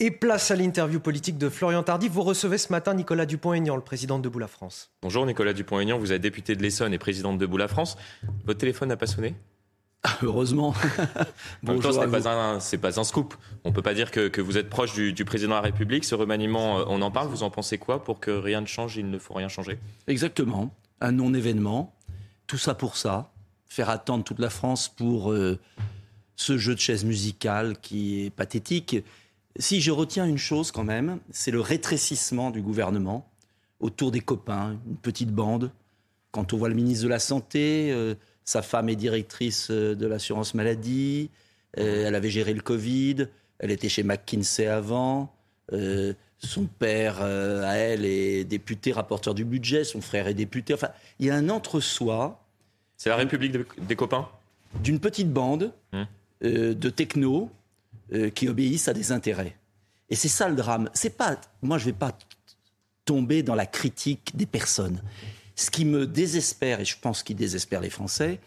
Et 0.00 0.12
place 0.12 0.52
à 0.52 0.54
l'interview 0.54 1.00
politique 1.00 1.38
de 1.38 1.48
Florian 1.48 1.82
Tardif. 1.82 2.12
Vous 2.12 2.22
recevez 2.22 2.56
ce 2.56 2.70
matin 2.70 2.94
Nicolas 2.94 3.26
Dupont-Aignan, 3.26 3.74
le 3.74 3.82
président 3.82 4.18
de 4.18 4.22
Debout 4.22 4.38
la 4.38 4.46
France. 4.46 4.92
Bonjour 5.02 5.26
Nicolas 5.26 5.52
Dupont-Aignan, 5.52 5.98
vous 5.98 6.12
êtes 6.12 6.22
député 6.22 6.54
de 6.54 6.62
l'Essonne 6.62 6.94
et 6.94 6.98
président 6.98 7.32
de 7.32 7.38
Debout 7.38 7.56
la 7.56 7.66
France. 7.66 7.98
Votre 8.44 8.60
téléphone 8.60 8.90
n'a 8.90 8.96
pas 8.96 9.08
sonné? 9.08 9.34
Ah, 10.04 10.16
heureusement. 10.22 10.72
Bonjour. 11.64 11.92
Ce 11.92 11.98
n'est 11.98 12.06
pas, 12.06 12.28
un, 12.28 12.60
pas 12.80 13.00
un 13.00 13.02
scoop. 13.04 13.34
On 13.64 13.70
ne 13.70 13.74
peut 13.74 13.82
pas 13.82 13.94
dire 13.94 14.12
que, 14.12 14.28
que 14.28 14.40
vous 14.40 14.56
êtes 14.56 14.70
proche 14.70 14.94
du, 14.94 15.12
du, 15.12 15.24
président 15.24 15.50
de 15.50 15.56
la 15.56 15.62
République. 15.62 16.04
Ce 16.04 16.14
remaniement, 16.14 16.78
euh, 16.78 16.84
on 16.86 17.02
en 17.02 17.10
parle. 17.10 17.26
Vous 17.26 17.42
en 17.42 17.50
pensez 17.50 17.78
quoi? 17.78 18.04
Pour 18.04 18.20
que 18.20 18.30
rien 18.30 18.60
ne 18.60 18.66
change, 18.66 18.96
il 18.96 19.10
ne 19.10 19.18
faut 19.18 19.34
rien 19.34 19.48
changer? 19.48 19.80
Exactement. 20.06 20.72
Un 21.00 21.10
non-événement. 21.10 21.92
Tout 22.46 22.58
ça 22.58 22.74
pour 22.74 22.96
ça. 22.96 23.32
Faire 23.66 23.90
attendre 23.90 24.22
toute 24.22 24.38
la 24.38 24.50
France 24.50 24.88
pour 24.88 25.32
euh, 25.32 25.58
ce 26.36 26.56
jeu 26.56 26.76
de 26.76 26.80
chaise 26.80 27.04
musicale 27.04 27.76
qui 27.80 28.26
est 28.26 28.30
pathétique. 28.30 28.98
Si 29.56 29.80
je 29.80 29.90
retiens 29.90 30.26
une 30.26 30.38
chose 30.38 30.70
quand 30.70 30.84
même, 30.84 31.18
c'est 31.30 31.50
le 31.50 31.60
rétrécissement 31.60 32.50
du 32.50 32.62
gouvernement 32.62 33.28
autour 33.80 34.10
des 34.10 34.20
copains, 34.20 34.78
une 34.86 34.96
petite 34.96 35.30
bande. 35.30 35.70
Quand 36.30 36.52
on 36.52 36.56
voit 36.56 36.68
le 36.68 36.74
ministre 36.74 37.04
de 37.04 37.08
la 37.08 37.18
Santé, 37.18 37.90
euh, 37.90 38.14
sa 38.48 38.62
femme 38.62 38.88
est 38.88 38.96
directrice 38.96 39.68
euh, 39.70 39.94
de 39.94 40.06
l'assurance 40.06 40.54
maladie, 40.54 41.28
euh, 41.78 42.06
elle 42.06 42.14
avait 42.14 42.30
géré 42.30 42.54
le 42.54 42.62
Covid, 42.62 43.26
elle 43.58 43.70
était 43.70 43.90
chez 43.90 44.02
McKinsey 44.02 44.66
avant, 44.66 45.30
euh, 45.74 46.14
son 46.38 46.64
père 46.64 47.20
à 47.20 47.74
elle 47.74 48.06
est 48.06 48.44
député, 48.44 48.92
rapporteur 48.92 49.34
du 49.34 49.44
budget, 49.44 49.84
son 49.84 50.00
frère 50.00 50.28
est 50.28 50.34
député. 50.34 50.72
Enfin, 50.72 50.88
il 51.18 51.26
y 51.26 51.30
a 51.30 51.34
un 51.34 51.50
entre-soi. 51.50 52.42
C'est 52.96 53.10
la 53.10 53.16
République 53.16 53.54
des 53.76 53.96
copains? 53.96 54.28
D'une 54.82 55.00
petite 55.00 55.30
bande 55.30 55.72
hum. 55.92 56.06
de 56.40 56.90
technos 56.90 57.50
qui 58.34 58.48
obéissent 58.48 58.88
à 58.88 58.94
des 58.94 59.12
intérêts. 59.12 59.56
Et 60.10 60.14
c'est 60.14 60.28
ça 60.28 60.48
le 60.48 60.56
drame. 60.56 60.88
C'est 60.94 61.16
pas, 61.16 61.38
moi, 61.62 61.78
je 61.78 61.84
vais 61.84 61.92
pas 61.92 62.16
tomber 63.04 63.42
dans 63.42 63.54
la 63.54 63.66
critique 63.66 64.36
des 64.36 64.46
personnes. 64.46 65.02
Ce 65.56 65.70
qui 65.70 65.84
me 65.84 66.06
désespère, 66.06 66.80
et 66.80 66.84
je 66.84 66.96
pense 67.00 67.22
qu'il 67.22 67.36
désespère 67.36 67.80
les 67.80 67.90
Français, 67.90 68.40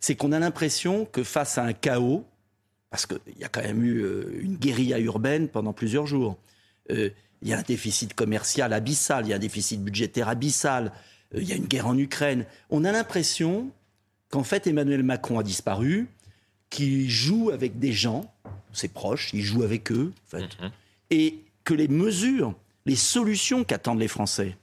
c'est 0.00 0.16
qu'on 0.16 0.32
a 0.32 0.38
l'impression 0.38 1.04
que 1.04 1.22
face 1.22 1.58
à 1.58 1.64
un 1.64 1.72
chaos, 1.72 2.24
parce 2.90 3.06
qu'il 3.06 3.38
y 3.38 3.44
a 3.44 3.48
quand 3.48 3.62
même 3.62 3.84
eu 3.84 4.04
une 4.40 4.56
guérilla 4.56 4.98
urbaine 4.98 5.48
pendant 5.48 5.72
plusieurs 5.72 6.06
jours, 6.06 6.38
euh, 6.90 7.10
il 7.42 7.48
y 7.48 7.52
a 7.52 7.58
un 7.58 7.62
déficit 7.62 8.14
commercial 8.14 8.72
abyssal, 8.72 9.26
il 9.26 9.30
y 9.30 9.32
a 9.32 9.36
un 9.36 9.40
déficit 9.40 9.82
budgétaire 9.82 10.28
abyssal, 10.28 10.92
euh, 11.34 11.40
il 11.40 11.48
y 11.48 11.52
a 11.52 11.56
une 11.56 11.66
guerre 11.66 11.86
en 11.86 11.96
Ukraine. 11.96 12.44
On 12.68 12.84
a 12.84 12.92
l'impression 12.92 13.70
qu'en 14.28 14.44
fait 14.44 14.66
Emmanuel 14.66 15.02
Macron 15.02 15.38
a 15.38 15.42
disparu, 15.42 16.08
qu'il 16.68 17.08
joue 17.08 17.50
avec 17.50 17.78
des 17.78 17.92
gens, 17.92 18.32
ses 18.72 18.88
proches, 18.88 19.30
il 19.32 19.42
joue 19.42 19.62
avec 19.62 19.90
eux, 19.92 20.12
en 20.26 20.30
fait, 20.30 20.44
mm 20.44 20.66
-hmm. 20.66 20.70
et 21.10 21.38
que 21.64 21.74
les 21.74 21.88
mesures, 21.88 22.54
les 22.86 22.96
solutions 22.96 23.64
qu'attendent 23.64 24.00
les 24.00 24.08
Français, 24.08 24.56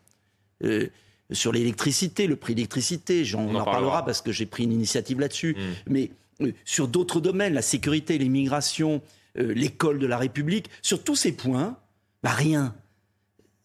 euh, 0.64 0.88
sur 1.32 1.52
l'électricité, 1.52 2.28
le 2.28 2.36
prix 2.36 2.54
de 2.54 2.60
l'électricité, 2.60 3.24
on, 3.36 3.40
on, 3.40 3.42
en 3.42 3.64
parlera, 3.64 3.72
parlera 3.72 4.06
parce 4.06 4.22
que 4.22 4.32
j'ai 4.32 4.46
pris 4.46 4.64
une 4.64 4.72
initiative 4.72 5.20
là-dessus, 5.20 5.56
mm. 5.56 5.92
mais 5.94 6.12
euh, 6.42 6.52
sur 6.66 6.88
d'autres 6.88 7.20
domaines, 7.20 7.54
la 7.54 7.62
sécurité, 7.62 8.18
l'immigration, 8.18 9.02
euh, 9.38 9.54
l'école 9.54 10.00
de 10.00 10.08
la 10.08 10.18
République, 10.18 10.70
sur 10.82 11.04
tous 11.04 11.16
ces 11.16 11.34
points, 11.34 11.78
bah 12.24 12.32
rien. 12.32 12.76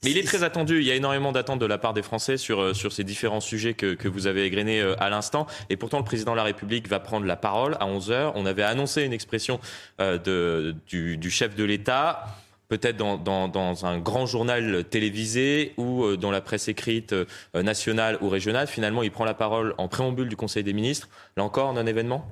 Mais 0.04 0.10
il 0.10 0.18
est 0.18 0.24
très 0.24 0.42
attendu. 0.42 0.78
Il 0.80 0.84
y 0.84 0.90
a 0.90 0.94
énormément 0.94 1.32
d'attentes 1.32 1.60
de 1.60 1.66
la 1.66 1.78
part 1.78 1.94
des 1.94 2.02
Français 2.02 2.36
sur, 2.36 2.74
sur 2.74 2.92
ces 2.92 3.04
différents 3.04 3.40
sujets 3.40 3.74
que, 3.74 3.94
que 3.94 4.08
vous 4.08 4.26
avez 4.26 4.44
égrenés 4.44 4.80
à 4.98 5.10
l'instant. 5.10 5.46
Et 5.70 5.76
pourtant, 5.76 5.98
le 5.98 6.04
président 6.04 6.32
de 6.32 6.36
la 6.36 6.42
République 6.42 6.88
va 6.88 6.98
prendre 6.98 7.24
la 7.24 7.36
parole 7.36 7.76
à 7.78 7.86
11h. 7.86 8.32
On 8.34 8.46
avait 8.46 8.64
annoncé 8.64 9.04
une 9.04 9.12
expression 9.12 9.60
euh, 10.00 10.18
de, 10.18 10.74
du, 10.86 11.16
du 11.16 11.30
chef 11.30 11.54
de 11.54 11.64
l'État 11.64 12.26
peut-être 12.68 12.96
dans, 12.96 13.18
dans, 13.18 13.48
dans, 13.48 13.84
un 13.84 13.98
grand 13.98 14.24
journal 14.24 14.84
télévisé 14.84 15.74
ou 15.76 16.04
euh, 16.04 16.16
dans 16.16 16.30
la 16.30 16.40
presse 16.40 16.68
écrite 16.68 17.12
euh, 17.12 17.26
nationale 17.54 18.16
ou 18.22 18.30
régionale. 18.30 18.66
Finalement, 18.66 19.02
il 19.02 19.10
prend 19.10 19.26
la 19.26 19.34
parole 19.34 19.74
en 19.76 19.88
préambule 19.88 20.26
du 20.30 20.36
Conseil 20.36 20.64
des 20.64 20.72
ministres. 20.72 21.10
Là 21.36 21.44
encore, 21.44 21.76
un 21.76 21.86
événement? 21.86 22.26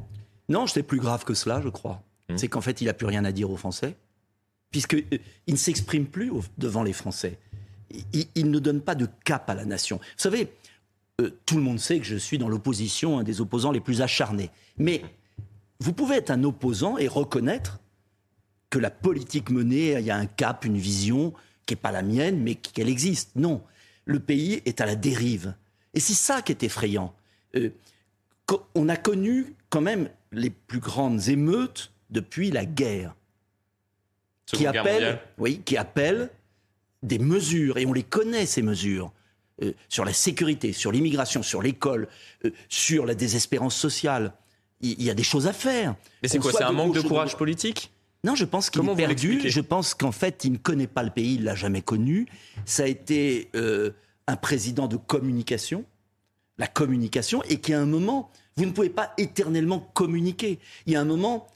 Non, 0.48 0.66
c'est 0.66 0.82
plus 0.82 0.98
grave 0.98 1.24
que 1.24 1.34
cela, 1.34 1.60
je 1.62 1.68
crois. 1.68 2.02
Mmh. 2.30 2.38
C'est 2.38 2.48
qu'en 2.48 2.62
fait, 2.62 2.80
il 2.80 2.86
n'a 2.86 2.94
plus 2.94 3.06
rien 3.06 3.26
à 3.26 3.32
dire 3.32 3.50
aux 3.50 3.58
Français, 3.58 3.96
puisqu'il 4.70 5.04
euh, 5.12 5.18
ne 5.46 5.56
s'exprime 5.56 6.06
plus 6.06 6.32
devant 6.56 6.84
les 6.84 6.94
Français. 6.94 7.38
Il, 8.12 8.26
il, 8.34 8.50
ne 8.50 8.58
donne 8.58 8.80
pas 8.80 8.94
de 8.94 9.08
cap 9.24 9.50
à 9.50 9.54
la 9.54 9.64
nation. 9.64 9.96
Vous 9.98 10.04
savez, 10.16 10.52
euh, 11.20 11.30
tout 11.46 11.56
le 11.56 11.62
monde 11.62 11.80
sait 11.80 11.98
que 11.98 12.04
je 12.04 12.16
suis 12.16 12.38
dans 12.38 12.48
l'opposition, 12.48 13.18
un 13.18 13.24
des 13.24 13.40
opposants 13.40 13.72
les 13.72 13.80
plus 13.80 14.00
acharnés. 14.02 14.50
Mais 14.78 15.02
vous 15.80 15.92
pouvez 15.92 16.16
être 16.16 16.30
un 16.30 16.44
opposant 16.44 16.98
et 16.98 17.08
reconnaître 17.08 17.80
que 18.70 18.78
la 18.78 18.90
politique 18.90 19.50
menée, 19.50 19.94
il 19.98 20.04
y 20.04 20.10
a 20.10 20.16
un 20.16 20.26
cap, 20.26 20.64
une 20.64 20.78
vision 20.78 21.32
qui 21.66 21.74
n'est 21.74 21.80
pas 21.80 21.90
la 21.90 22.02
mienne, 22.02 22.40
mais 22.40 22.54
qu'elle 22.54 22.88
existe. 22.88 23.34
Non, 23.34 23.62
le 24.04 24.20
pays 24.20 24.62
est 24.64 24.80
à 24.80 24.86
la 24.86 24.94
dérive. 24.94 25.54
Et 25.94 26.00
c'est 26.00 26.14
ça 26.14 26.42
qui 26.42 26.52
est 26.52 26.62
effrayant. 26.62 27.12
Euh, 27.56 27.70
on 28.74 28.88
a 28.88 28.96
connu 28.96 29.54
quand 29.68 29.80
même 29.80 30.08
les 30.32 30.50
plus 30.50 30.80
grandes 30.80 31.28
émeutes 31.28 31.92
depuis 32.10 32.50
la 32.50 32.64
guerre. 32.64 33.14
Seconde 34.46 34.60
qui 34.60 34.78
appellent, 34.78 35.20
oui, 35.38 35.62
qui 35.64 35.76
appellent 35.76 36.30
des 37.02 37.18
mesures, 37.18 37.78
et 37.78 37.86
on 37.86 37.92
les 37.92 38.02
connaît 38.02 38.46
ces 38.46 38.62
mesures, 38.62 39.12
euh, 39.62 39.72
sur 39.88 40.04
la 40.04 40.12
sécurité, 40.12 40.72
sur 40.72 40.92
l'immigration, 40.92 41.42
sur 41.42 41.62
l'école, 41.62 42.08
euh, 42.44 42.50
sur 42.68 43.06
la 43.06 43.14
désespérance 43.14 43.76
sociale. 43.76 44.32
Il, 44.80 44.92
il 44.92 45.04
y 45.04 45.10
a 45.10 45.14
des 45.14 45.22
choses 45.22 45.46
à 45.46 45.52
faire. 45.52 45.96
Mais 46.22 46.28
c'est 46.28 46.38
quoi 46.38 46.52
C'est 46.52 46.64
un 46.64 46.72
manque 46.72 46.94
de 46.94 47.00
courage 47.00 47.36
politique? 47.36 47.92
Non, 48.22 48.34
je 48.34 48.44
pense 48.44 48.68
qu'il 48.68 48.86
est 48.86 48.96
perdu. 48.96 49.40
Je 49.44 49.60
pense 49.60 49.94
qu'en 49.94 50.12
fait, 50.12 50.44
il 50.44 50.52
ne 50.52 50.58
connaît 50.58 50.86
pas 50.86 51.02
le 51.02 51.10
pays, 51.10 51.34
il 51.34 51.44
l'a 51.44 51.54
jamais 51.54 51.82
connu. 51.82 52.26
Ça 52.66 52.82
a 52.82 52.86
été 52.86 53.48
euh, 53.54 53.92
un 54.26 54.36
président 54.36 54.88
de 54.88 54.96
communication, 54.96 55.84
la 56.58 56.66
communication, 56.66 57.42
et 57.44 57.60
qu'à 57.60 57.80
un 57.80 57.86
moment, 57.86 58.30
vous 58.56 58.66
ne 58.66 58.72
pouvez 58.72 58.90
pas 58.90 59.14
éternellement 59.16 59.80
communiquer. 59.94 60.58
Il 60.86 60.92
y 60.92 60.96
a 60.96 61.00
un 61.00 61.06
moment, 61.06 61.46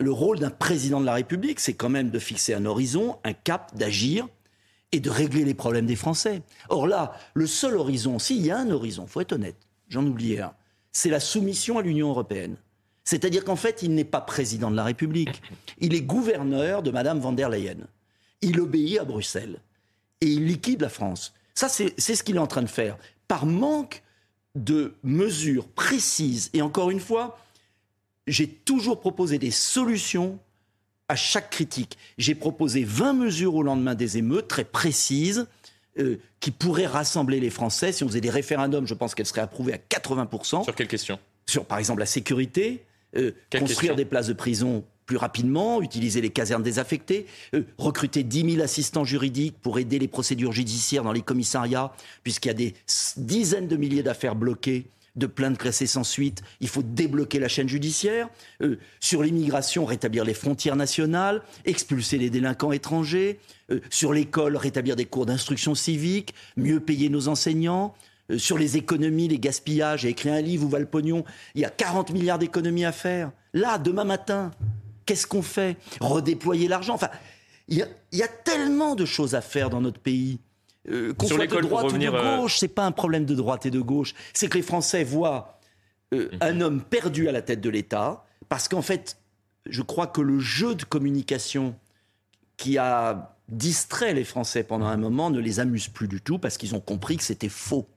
le 0.00 0.12
rôle 0.12 0.38
d'un 0.38 0.50
président 0.50 0.98
de 1.00 1.06
la 1.06 1.14
République, 1.14 1.60
c'est 1.60 1.74
quand 1.74 1.90
même 1.90 2.10
de 2.10 2.18
fixer 2.18 2.54
un 2.54 2.64
horizon, 2.64 3.18
un 3.24 3.34
cap, 3.34 3.76
d'agir 3.76 4.26
et 4.94 5.00
de 5.00 5.10
régler 5.10 5.44
les 5.44 5.54
problèmes 5.54 5.86
des 5.86 5.96
Français. 5.96 6.42
Or 6.68 6.86
là, 6.86 7.18
le 7.34 7.48
seul 7.48 7.76
horizon, 7.76 8.20
s'il 8.20 8.46
y 8.46 8.52
a 8.52 8.58
un 8.58 8.70
horizon, 8.70 9.08
faut 9.08 9.20
être 9.20 9.32
honnête, 9.32 9.56
j'en 9.88 10.06
oubliais 10.06 10.40
un, 10.40 10.54
c'est 10.92 11.10
la 11.10 11.18
soumission 11.18 11.78
à 11.78 11.82
l'Union 11.82 12.10
européenne. 12.10 12.56
C'est-à-dire 13.02 13.44
qu'en 13.44 13.56
fait, 13.56 13.82
il 13.82 13.92
n'est 13.92 14.04
pas 14.04 14.20
président 14.20 14.70
de 14.70 14.76
la 14.76 14.84
République. 14.84 15.42
Il 15.80 15.94
est 15.94 16.02
gouverneur 16.02 16.84
de 16.84 16.92
Madame 16.92 17.18
van 17.18 17.32
der 17.32 17.50
Leyen. 17.50 17.88
Il 18.40 18.60
obéit 18.60 19.00
à 19.00 19.04
Bruxelles. 19.04 19.60
Et 20.20 20.28
il 20.28 20.46
liquide 20.46 20.80
la 20.80 20.88
France. 20.88 21.34
Ça, 21.54 21.68
c'est 21.68 21.98
ce 21.98 22.22
qu'il 22.22 22.36
est 22.36 22.40
en 22.40 22.46
train 22.46 22.62
de 22.62 22.68
faire. 22.68 22.96
Par 23.26 23.46
manque 23.46 24.02
de 24.54 24.94
mesures 25.02 25.66
précises. 25.66 26.50
Et 26.54 26.62
encore 26.62 26.90
une 26.90 27.00
fois, 27.00 27.38
j'ai 28.28 28.48
toujours 28.48 29.00
proposé 29.00 29.38
des 29.38 29.50
solutions 29.50 30.38
à 31.08 31.16
chaque 31.16 31.50
critique. 31.50 31.98
J'ai 32.18 32.34
proposé 32.34 32.84
20 32.84 33.12
mesures 33.12 33.54
au 33.54 33.62
lendemain 33.62 33.94
des 33.94 34.18
émeutes, 34.18 34.48
très 34.48 34.64
précises, 34.64 35.46
euh, 35.98 36.16
qui 36.40 36.50
pourraient 36.50 36.86
rassembler 36.86 37.40
les 37.40 37.50
Français. 37.50 37.92
Si 37.92 38.04
on 38.04 38.08
faisait 38.08 38.20
des 38.20 38.30
référendums, 38.30 38.86
je 38.86 38.94
pense 38.94 39.14
qu'elles 39.14 39.26
seraient 39.26 39.42
approuvées 39.42 39.74
à 39.74 39.78
80%. 39.78 40.64
Sur 40.64 40.74
quelle 40.74 40.88
question? 40.88 41.18
Sur, 41.46 41.66
par 41.66 41.78
exemple, 41.78 42.00
la 42.00 42.06
sécurité, 42.06 42.84
euh, 43.16 43.32
construire 43.56 43.94
des 43.94 44.04
places 44.04 44.26
de 44.26 44.32
prison 44.32 44.84
plus 45.06 45.16
rapidement, 45.18 45.82
utiliser 45.82 46.22
les 46.22 46.30
casernes 46.30 46.62
désaffectées, 46.62 47.26
euh, 47.54 47.62
recruter 47.76 48.22
10 48.22 48.52
000 48.52 48.62
assistants 48.62 49.04
juridiques 49.04 49.56
pour 49.60 49.78
aider 49.78 49.98
les 49.98 50.08
procédures 50.08 50.52
judiciaires 50.52 51.04
dans 51.04 51.12
les 51.12 51.20
commissariats, 51.20 51.92
puisqu'il 52.22 52.48
y 52.48 52.50
a 52.50 52.54
des 52.54 52.74
dizaines 53.18 53.68
de 53.68 53.76
milliers 53.76 54.02
d'affaires 54.02 54.34
bloquées 54.34 54.86
de 55.16 55.26
plaintes 55.26 55.58
classées 55.58 55.86
sans 55.86 56.04
suite, 56.04 56.42
il 56.60 56.68
faut 56.68 56.82
débloquer 56.82 57.38
la 57.38 57.48
chaîne 57.48 57.68
judiciaire. 57.68 58.28
Euh, 58.62 58.78
sur 59.00 59.22
l'immigration, 59.22 59.84
rétablir 59.84 60.24
les 60.24 60.34
frontières 60.34 60.76
nationales, 60.76 61.42
expulser 61.64 62.18
les 62.18 62.30
délinquants 62.30 62.72
étrangers. 62.72 63.38
Euh, 63.70 63.80
sur 63.90 64.12
l'école, 64.12 64.56
rétablir 64.56 64.96
des 64.96 65.06
cours 65.06 65.26
d'instruction 65.26 65.74
civique, 65.74 66.34
mieux 66.56 66.80
payer 66.80 67.08
nos 67.08 67.28
enseignants. 67.28 67.94
Euh, 68.30 68.38
sur 68.38 68.58
les 68.58 68.76
économies, 68.76 69.28
les 69.28 69.38
gaspillages, 69.38 70.00
j'ai 70.00 70.08
écrit 70.08 70.30
un 70.30 70.40
livre 70.40 70.64
où 70.64 70.68
va 70.68 70.78
le 70.78 70.86
pognon? 70.86 71.24
Il 71.54 71.60
y 71.60 71.64
a 71.64 71.70
40 71.70 72.10
milliards 72.10 72.38
d'économies 72.38 72.84
à 72.84 72.92
faire. 72.92 73.30
Là, 73.52 73.78
demain 73.78 74.04
matin, 74.04 74.50
Qu'est-ce 75.06 75.26
qu'on 75.26 75.42
fait? 75.42 75.76
Redéployer 76.00 76.68
l'argent. 76.68 76.94
Enfin, 76.94 77.10
il 77.68 77.86
y, 78.12 78.22
a 78.22 78.28
tellement 78.28 78.94
de 78.94 79.04
choses 79.04 79.34
à 79.34 79.40
faire 79.40 79.70
dans 79.70 79.80
notre 79.80 80.00
pays. 80.00 80.38
Euh, 80.90 81.14
qu'on 81.14 81.26
soit 81.26 81.46
de 81.46 81.60
droite 81.60 81.92
ou 81.92 81.98
de 81.98 82.06
euh, 82.06 82.38
gauche, 82.38 82.58
c'est 82.58 82.68
pas 82.68 82.84
un 82.84 82.92
problème 82.92 83.24
de 83.24 83.34
droite 83.34 83.64
et 83.64 83.70
de 83.70 83.80
gauche. 83.80 84.14
C'est 84.34 84.48
que 84.48 84.58
les 84.58 84.62
Français 84.62 85.02
voient 85.02 85.58
euh, 86.12 86.28
mhm. 86.32 86.38
un 86.42 86.60
homme 86.60 86.82
perdu 86.82 87.28
à 87.28 87.32
la 87.32 87.40
tête 87.40 87.60
de 87.60 87.70
l'État, 87.70 88.24
parce 88.48 88.68
qu'en 88.68 88.82
fait, 88.82 89.16
je 89.66 89.80
crois 89.80 90.06
que 90.06 90.20
le 90.20 90.38
jeu 90.38 90.74
de 90.74 90.84
communication 90.84 91.74
qui 92.56 92.76
a 92.76 93.36
distrait 93.48 94.14
les 94.14 94.24
Français 94.24 94.62
pendant 94.62 94.86
un 94.86 94.96
moment 94.96 95.30
ne 95.30 95.40
les 95.40 95.58
amuse 95.58 95.88
plus 95.88 96.08
du 96.08 96.20
tout, 96.20 96.38
parce 96.38 96.58
qu'ils 96.58 96.74
ont 96.74 96.80
compris 96.80 97.16
que 97.16 97.24
c'était 97.24 97.48
faux 97.48 97.88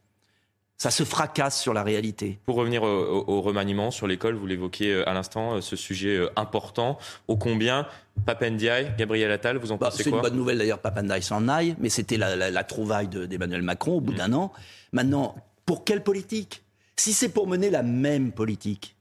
ça 0.77 0.91
se 0.91 1.03
fracasse 1.03 1.59
sur 1.59 1.73
la 1.73 1.83
réalité. 1.83 2.39
Pour 2.45 2.55
revenir 2.55 2.83
au, 2.83 3.41
remaniement 3.41 3.89
sur 3.89 4.07
l'école, 4.07 4.35
vous 4.35 4.45
l'évoquiez 4.45 4.93
euh, 4.93 5.09
à 5.09 5.13
l'instant, 5.13 5.55
euh, 5.55 5.61
ce 5.61 5.75
sujet 5.75 6.15
euh, 6.15 6.29
important. 6.35 6.99
Ô 7.27 7.35
combien 7.35 7.87
Papendiaï, 8.25 8.93
Gabriel 8.97 9.31
Attal, 9.31 9.57
vous 9.57 9.71
en 9.71 9.77
bah, 9.77 9.87
pensez 9.89 10.03
quoi 10.03 10.11
C'est 10.11 10.15
une 10.15 10.21
bonne 10.21 10.35
nouvelle 10.35 10.59
d'ailleurs, 10.59 10.79
Papendiaï 10.79 11.23
s'en 11.23 11.47
aille, 11.47 11.75
mais 11.79 11.89
c'était 11.89 12.17
la, 12.17 12.63
trouvaille 12.63 13.07
d'Emmanuel 13.07 13.63
Macron 13.63 13.97
au 13.97 14.01
bout 14.01 14.13
d'un 14.13 14.33
an. 14.33 14.51
Maintenant, 14.91 15.35
pour 15.65 15.83
quelle 15.83 16.03
politique? 16.03 16.63
Si 16.95 17.13
c'est 17.13 17.29
pour 17.29 17.47
mener 17.47 17.69
la 17.69 17.83
même 17.83 18.31
politique. 18.31 18.95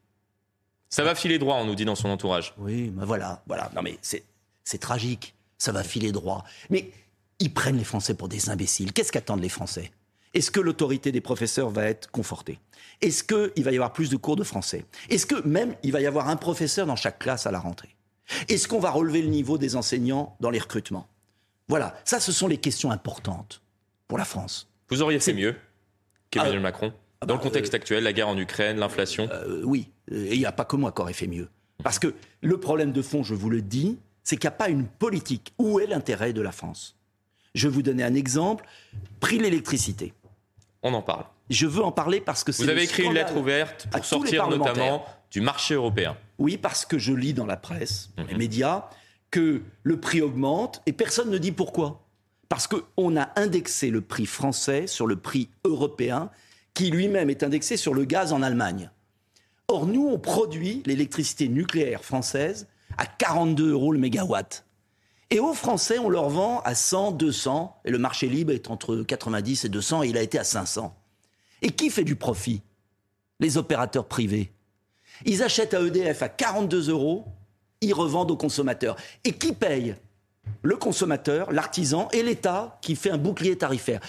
Ça 0.89 1.03
va 1.03 1.15
filer 1.15 1.39
droit, 1.39 1.57
on 1.57 1.65
nous 1.65 1.75
dit 1.75 1.85
dans 1.85 1.95
son 1.95 2.09
entourage. 2.09 2.55
Oui, 2.59 2.91
ben 2.91 3.05
voilà, 3.05 3.43
voilà. 3.47 3.71
Non 3.75 3.83
mais 3.83 3.99
c'est 4.01 4.79
tragique, 4.79 5.35
ça 5.59 5.73
va 5.73 5.83
filer 5.83 6.13
droit. 6.13 6.45
Mais 6.71 6.91
ils 7.39 7.53
prennent 7.53 7.79
les 7.79 7.85
Français 7.85 8.15
pour 8.15 8.29
des 8.29 8.51
imbéciles. 8.51 8.93
Qu'est-ce 8.93 9.13
qu'attendent 9.13 9.43
les 9.43 9.49
Français? 9.49 9.91
Est-ce 10.37 10.51
que 10.51 10.61
l'autorité 10.61 11.13
des 11.13 11.23
professeurs 11.23 11.71
va 11.71 11.85
être 11.85 12.11
confortée? 12.11 12.59
Est-ce 13.01 13.25
qu'il 13.25 13.65
va 13.65 13.73
y 13.73 13.77
avoir 13.77 13.95
plus 13.95 14.11
de 14.11 14.17
cours 14.19 14.37
de 14.37 14.45
français? 14.45 14.85
Est-ce 15.09 15.25
que 15.25 15.47
même 15.49 15.75
il 15.83 15.93
va 15.93 16.03
y 16.03 16.07
avoir 16.07 16.29
un 16.29 16.37
professeur 16.37 16.87
dans 16.87 16.95
chaque 16.95 17.19
classe 17.19 17.47
à 17.47 17.51
la 17.51 17.59
rentrée? 17.59 17.97
Est-ce 18.51 18.69
qu'on 18.69 18.79
va 18.79 18.91
relever 18.91 19.23
le 19.23 19.29
niveau 19.29 19.57
des 19.57 19.77
enseignants 19.77 20.37
dans 20.41 20.51
les 20.51 20.59
recrutements? 20.59 21.09
Voilà, 21.69 21.99
ça 22.05 22.21
ce 22.21 22.33
sont 22.33 22.49
les 22.49 22.59
questions 22.59 22.91
importantes 22.91 23.63
pour 24.09 24.19
la 24.19 24.27
France. 24.27 24.69
Vous 24.91 25.01
auriez 25.01 25.21
fait 25.21 25.33
mieux 25.33 25.57
qu'Emmanuel 26.31 26.59
ah, 26.59 26.61
Macron 26.61 26.93
ah 27.23 27.27
dans 27.27 27.35
le 27.37 27.39
bah, 27.39 27.45
contexte 27.45 27.73
euh, 27.73 27.79
actuel, 27.79 28.05
la 28.05 28.13
guerre 28.13 28.29
en 28.29 28.37
Ukraine, 28.37 28.77
l'inflation? 28.77 29.31
euh, 29.33 29.63
Oui, 29.65 29.91
et 30.11 30.35
il 30.35 30.39
n'y 30.39 30.45
a 30.45 30.53
pas 30.53 30.67
que 30.67 30.77
moi 30.77 30.93
qui 30.93 31.01
aurait 31.01 31.15
fait 31.15 31.29
mieux. 31.29 31.49
Parce 31.83 31.99
que 31.99 32.13
le 32.43 32.61
problème 32.61 32.93
de 32.93 33.01
fond, 33.01 33.23
je 33.23 33.35
vous 33.35 33.49
le 33.49 33.63
dis, 33.63 33.99
c'est 34.23 34.37
qu'il 34.37 34.49
n'y 34.51 34.55
a 34.55 34.59
pas 34.59 34.69
une 34.69 34.87
politique. 34.87 35.55
Où 35.59 35.81
est 35.81 35.87
l'intérêt 35.87 36.35
de 36.35 36.43
la 36.43 36.53
France? 36.53 36.95
Je 37.55 37.69
vais 37.69 37.75
vous 37.75 37.83
donner 37.83 38.03
un 38.03 38.15
exemple. 38.15 38.67
Prix 39.19 39.39
l'électricité 39.39 40.13
on 40.87 40.95
en 40.95 41.03
parle. 41.03 41.25
Je 41.51 41.67
veux 41.67 41.83
en 41.83 41.93
parler 41.93 42.21
parce 42.21 42.45
que 42.45 42.53
c'est. 42.53 42.65
Vous 42.65 42.69
avez 42.69 42.83
écrit 42.83 43.05
une 43.05 43.15
lettre 43.15 43.37
ouverte 43.37 43.89
pour 43.91 44.05
sortir 44.05 44.49
notamment 44.49 45.05
du 45.31 45.41
marché 45.41 45.75
européen. 45.75 46.17
Oui, 46.39 46.57
parce 46.57 46.85
que 46.85 46.99
je 46.99 47.13
lis 47.13 47.35
dans 47.35 47.47
la 47.47 47.57
presse, 47.57 48.11
dans 48.17 48.25
les 48.25 48.33
mhm. 48.33 48.39
médias, 48.39 48.85
que 49.31 49.63
le 49.83 50.01
prix 50.01 50.21
augmente 50.21 50.83
et 50.87 50.93
personne 50.93 51.31
ne 51.31 51.39
dit 51.39 51.53
pourquoi. 51.53 52.03
Parce 52.49 52.69
qu'on 52.69 53.17
a 53.17 53.29
indexé 53.37 53.91
le 53.91 54.01
prix 54.01 54.27
français 54.27 54.87
sur 54.87 55.07
le 55.07 55.17
prix 55.17 55.51
européen, 55.65 56.31
qui 56.75 56.91
lui-même 56.91 57.31
est 57.31 57.43
indexé 57.43 57.77
sur 57.77 57.95
le 57.95 58.05
gaz 58.05 58.33
en 58.33 58.43
Allemagne. 58.43 58.91
Or, 59.69 59.87
nous, 59.87 60.07
on 60.07 60.19
produit 60.19 60.83
l'électricité 60.87 61.49
nucléaire 61.49 62.05
française 62.05 62.69
à 62.99 63.07
42 63.07 63.73
euros 63.73 63.93
le 63.93 63.99
mégawatt. 63.99 64.66
Et 65.31 65.41
aux 65.41 65.55
Français, 65.55 65.99
on 65.99 66.09
leur 66.09 66.29
vend 66.29 66.61
à 66.61 66.75
100, 66.75 67.13
200, 67.13 67.81
et 67.85 67.91
le 67.91 67.99
marché 67.99 68.29
libre 68.29 68.53
est 68.53 68.71
entre 68.71 68.97
90 68.97 69.65
et 69.65 69.69
200, 69.69 70.05
et 70.05 70.09
il 70.09 70.17
a 70.17 70.23
été 70.23 70.39
à 70.39 70.45
500. 70.45 70.95
Et 71.63 71.71
qui 71.71 71.91
fait 71.91 72.05
du 72.05 72.15
profit? 72.15 72.63
Les 73.41 73.59
opérateurs 73.59 74.07
privés. 74.07 74.53
Ils 75.25 75.43
achètent 75.43 75.75
à 75.75 75.81
EDF 75.81 76.23
à 76.23 76.29
42 76.29 76.91
euros, 76.91 77.25
ils 77.81 77.93
revendent 77.93 78.31
aux 78.31 78.37
consommateurs. 78.37 78.97
Et 79.25 79.33
qui 79.33 79.53
paye? 79.53 79.97
Le 80.63 80.77
consommateur, 80.77 81.53
l'artisan 81.53 82.09
et 82.13 82.23
l'État 82.23 82.79
qui 82.81 82.95
fait 82.95 83.11
un 83.11 83.19
bouclier 83.19 83.59
tarifaire. 83.59 84.01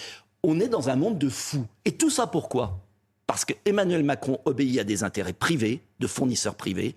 On 0.44 0.60
est 0.60 0.70
dans 0.70 0.90
un 0.90 0.96
monde 0.96 1.18
de 1.18 1.30
fous. 1.30 1.66
Et 1.84 1.94
tout 1.94 2.12
ça 2.12 2.28
pourquoi? 2.28 2.80
Parce 3.26 3.44
que 3.44 3.54
Emmanuel 3.66 4.04
Macron 4.04 4.40
obéit 4.46 4.80
à 4.80 4.84
des 4.84 5.04
intérêts 5.04 5.34
privés, 5.34 5.82
de 6.00 6.08
fournisseurs 6.08 6.56
privés, 6.56 6.96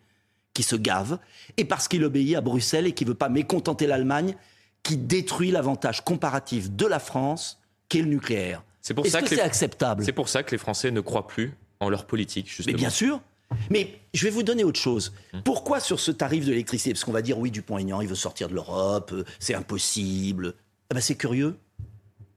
qui 0.55 0.63
se 0.63 0.77
gave, 0.77 1.19
et 1.57 1.65
parce 1.65 1.89
qu'il 1.89 2.05
obéit 2.05 2.37
à 2.37 2.41
Bruxelles 2.41 2.87
et 2.87 2.93
qui 2.93 3.05
ne 3.05 3.11
veut 3.11 3.17
pas 3.17 3.29
mécontenter 3.29 3.87
l'Allemagne, 3.87 4.35
qui 4.83 4.97
détruit 4.97 5.51
l'avantage 5.51 6.05
comparatif 6.05 6.71
de 6.71 6.87
la 6.87 6.99
France, 6.99 7.61
qui 7.89 7.99
est 7.99 8.03
le 8.03 8.09
nucléaire. 8.09 8.63
C'est 8.81 8.95
pour 8.95 9.07
ça 9.07 9.21
que, 9.21 9.29
c'est 9.29 9.41
acceptable? 9.41 10.05
C'est 10.05 10.13
pour 10.13 10.29
ça 10.29 10.43
que 10.43 10.51
les 10.53 10.59
Français 10.59 10.91
ne 10.91 11.01
croient 11.01 11.27
plus 11.27 11.53
en 11.81 11.89
leur 11.89 12.07
politique, 12.07 12.49
justement. 12.49 12.73
Mais 12.73 12.79
bien 12.79 12.91
sûr. 12.91 13.21
Mais 13.69 13.99
je 14.15 14.25
vais 14.25 14.31
vous 14.31 14.43
donner 14.43 14.65
autre 14.65 14.79
chose. 14.79 15.13
Hum. 15.33 15.43
Pourquoi 15.43 15.81
sur 15.81 15.99
ce 15.99 16.11
tarif 16.11 16.45
de 16.45 16.51
l'électricité 16.51 16.93
Parce 16.93 17.05
qu'on 17.05 17.13
va 17.13 17.23
dire 17.23 17.39
oui, 17.39 17.51
Dupont-Aignan, 17.51 18.01
il 18.01 18.09
veut 18.09 18.15
sortir 18.15 18.49
de 18.49 18.55
l'Europe, 18.55 19.11
euh, 19.13 19.25
c'est 19.39 19.55
impossible. 19.55 20.55
Eh 20.91 20.95
ben, 20.95 21.01
c'est 21.01 21.17
curieux. 21.17 21.57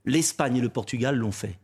L'Espagne 0.05 0.57
et 0.57 0.61
le 0.61 0.69
Portugal 0.69 1.15
l'ont 1.15 1.31
fait. 1.31 1.57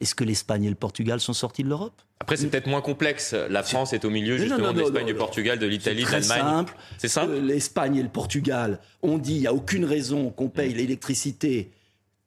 Est-ce 0.00 0.14
que 0.14 0.24
l'Espagne 0.24 0.64
et 0.64 0.70
le 0.70 0.74
Portugal 0.74 1.20
sont 1.20 1.32
sortis 1.32 1.62
de 1.62 1.68
l'Europe? 1.68 2.00
Après, 2.20 2.36
c'est 2.36 2.48
peut-être 2.48 2.66
moins 2.66 2.80
complexe. 2.80 3.34
La 3.34 3.62
France 3.62 3.92
est 3.92 4.04
au 4.04 4.10
milieu 4.10 4.38
justement 4.38 4.72
de 4.72 4.80
l'Espagne, 4.80 5.06
du 5.06 5.14
Portugal, 5.14 5.58
de 5.58 5.66
l'Italie, 5.66 6.04
de 6.04 6.10
l'Allemagne. 6.10 6.66
C'est 6.98 7.08
simple. 7.08 7.32
Euh, 7.32 7.40
L'Espagne 7.40 7.96
et 7.96 8.02
le 8.02 8.08
Portugal 8.08 8.78
ont 9.02 9.18
dit 9.18 9.34
il 9.34 9.40
n'y 9.40 9.46
a 9.46 9.54
aucune 9.54 9.84
raison 9.84 10.30
qu'on 10.30 10.48
paye 10.48 10.74
mm. 10.74 10.76
l'électricité 10.76 11.70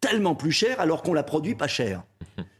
tellement 0.02 0.36
plus 0.36 0.52
cher 0.52 0.80
alors 0.80 1.02
qu'on 1.02 1.14
la 1.14 1.24
produit 1.24 1.56
pas 1.56 1.68
cher. 1.68 2.04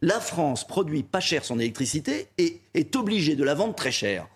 La 0.02 0.20
France 0.20 0.66
produit 0.66 1.04
pas 1.04 1.20
cher 1.20 1.44
son 1.44 1.60
électricité 1.60 2.28
et 2.38 2.62
est 2.74 2.96
obligée 2.96 3.36
de 3.36 3.44
la 3.44 3.54
vendre 3.54 3.76
très 3.76 3.92
cher. 3.92 4.28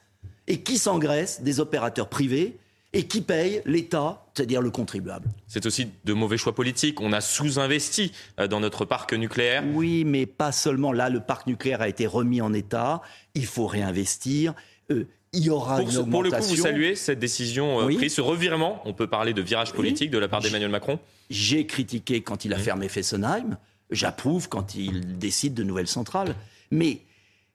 Et 0.48 0.62
qui 0.62 0.78
s'engraisse 0.78 1.42
Des 1.42 1.60
opérateurs 1.60 2.10
privés 2.10 2.58
et 2.94 3.04
qui 3.08 3.22
paye 3.22 3.62
l'État, 3.66 4.27
c'est-à-dire 4.38 4.62
le 4.62 4.70
contribuable. 4.70 5.28
C'est 5.48 5.66
aussi 5.66 5.90
de 6.06 6.14
mauvais 6.14 6.38
choix 6.38 6.54
politiques. 6.54 7.02
On 7.02 7.12
a 7.12 7.22
sous-investi 7.22 8.12
euh, 8.40 8.48
dans 8.48 8.60
notre 8.60 8.86
parc 8.86 9.14
nucléaire. 9.14 9.64
Oui, 9.74 10.04
mais 10.06 10.28
pas 10.28 10.52
seulement. 10.52 10.94
Là, 10.94 11.10
le 11.10 11.20
parc 11.20 11.48
nucléaire 11.48 11.82
a 11.82 11.90
été 11.90 12.06
remis 12.06 12.40
en 12.40 12.54
état. 12.54 13.02
Il 13.34 13.48
faut 13.48 13.66
réinvestir. 13.66 14.54
Euh, 14.92 15.06
il 15.34 15.44
y 15.44 15.50
aura 15.50 15.80
pour, 15.80 15.90
une 15.90 15.98
augmentation. 15.98 16.12
Pour 16.12 16.24
le 16.24 16.32
coup, 16.32 16.44
vous 16.44 16.56
saluez 16.56 16.96
cette 16.96 17.20
décision 17.20 17.82
euh, 17.82 17.94
prise, 17.96 18.14
ce 18.14 18.22
revirement, 18.22 18.82
on 18.86 18.94
peut 18.94 19.08
parler 19.08 19.34
de 19.34 19.42
virage 19.42 19.74
politique 19.74 20.12
de 20.12 20.20
la 20.20 20.28
part 20.28 20.42
d'Emmanuel 20.42 20.70
Macron 20.70 21.00
J'ai 21.32 21.66
critiqué 21.66 22.22
quand 22.22 22.46
il 22.46 22.54
a 22.54 22.58
fermé 22.58 22.88
Fessenheim. 22.88 23.58
J'approuve 23.90 24.50
quand 24.50 24.76
il 24.76 25.18
décide 25.18 25.56
de 25.56 25.64
nouvelles 25.64 25.88
centrales. 25.88 26.36
Mais 26.70 27.02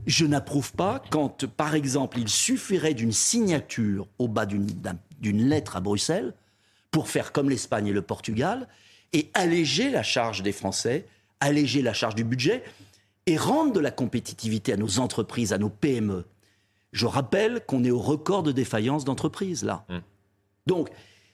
je 0.06 0.26
n'approuve 0.26 0.72
pas 0.72 1.00
quand, 1.10 1.46
par 1.46 1.76
exemple, 1.76 2.18
il 2.18 2.28
suffirait 2.28 2.94
d'une 2.94 3.12
signature 3.12 4.08
au 4.18 4.26
bas 4.26 4.46
d'une 4.46 5.48
lettre 5.48 5.76
à 5.76 5.80
Bruxelles 5.80 6.34
pour 6.92 7.08
faire 7.08 7.32
comme 7.32 7.50
l'Espagne 7.50 7.88
et 7.88 7.92
le 7.92 8.02
Portugal 8.02 8.68
et 9.12 9.28
alléger 9.34 9.90
la 9.90 10.04
charge 10.04 10.42
des 10.42 10.52
Français, 10.52 11.06
alléger 11.40 11.82
la 11.82 11.92
charge 11.92 12.14
du 12.14 12.22
budget 12.22 12.62
et 13.26 13.36
rendre 13.36 13.72
de 13.72 13.80
la 13.80 13.90
compétitivité 13.90 14.72
à 14.72 14.76
nos 14.76 15.00
entreprises, 15.00 15.52
à 15.52 15.58
nos 15.58 15.68
PME. 15.68 16.24
Je 16.92 17.06
rappelle 17.06 17.64
qu'on 17.66 17.82
est 17.82 17.90
au 17.90 17.98
record 17.98 18.44
de 18.44 18.52
défaillance 18.52 19.04
d'entreprises, 19.04 19.64
là. 19.64 19.84
Mmh. 19.88 19.98
Donc, 20.66 20.90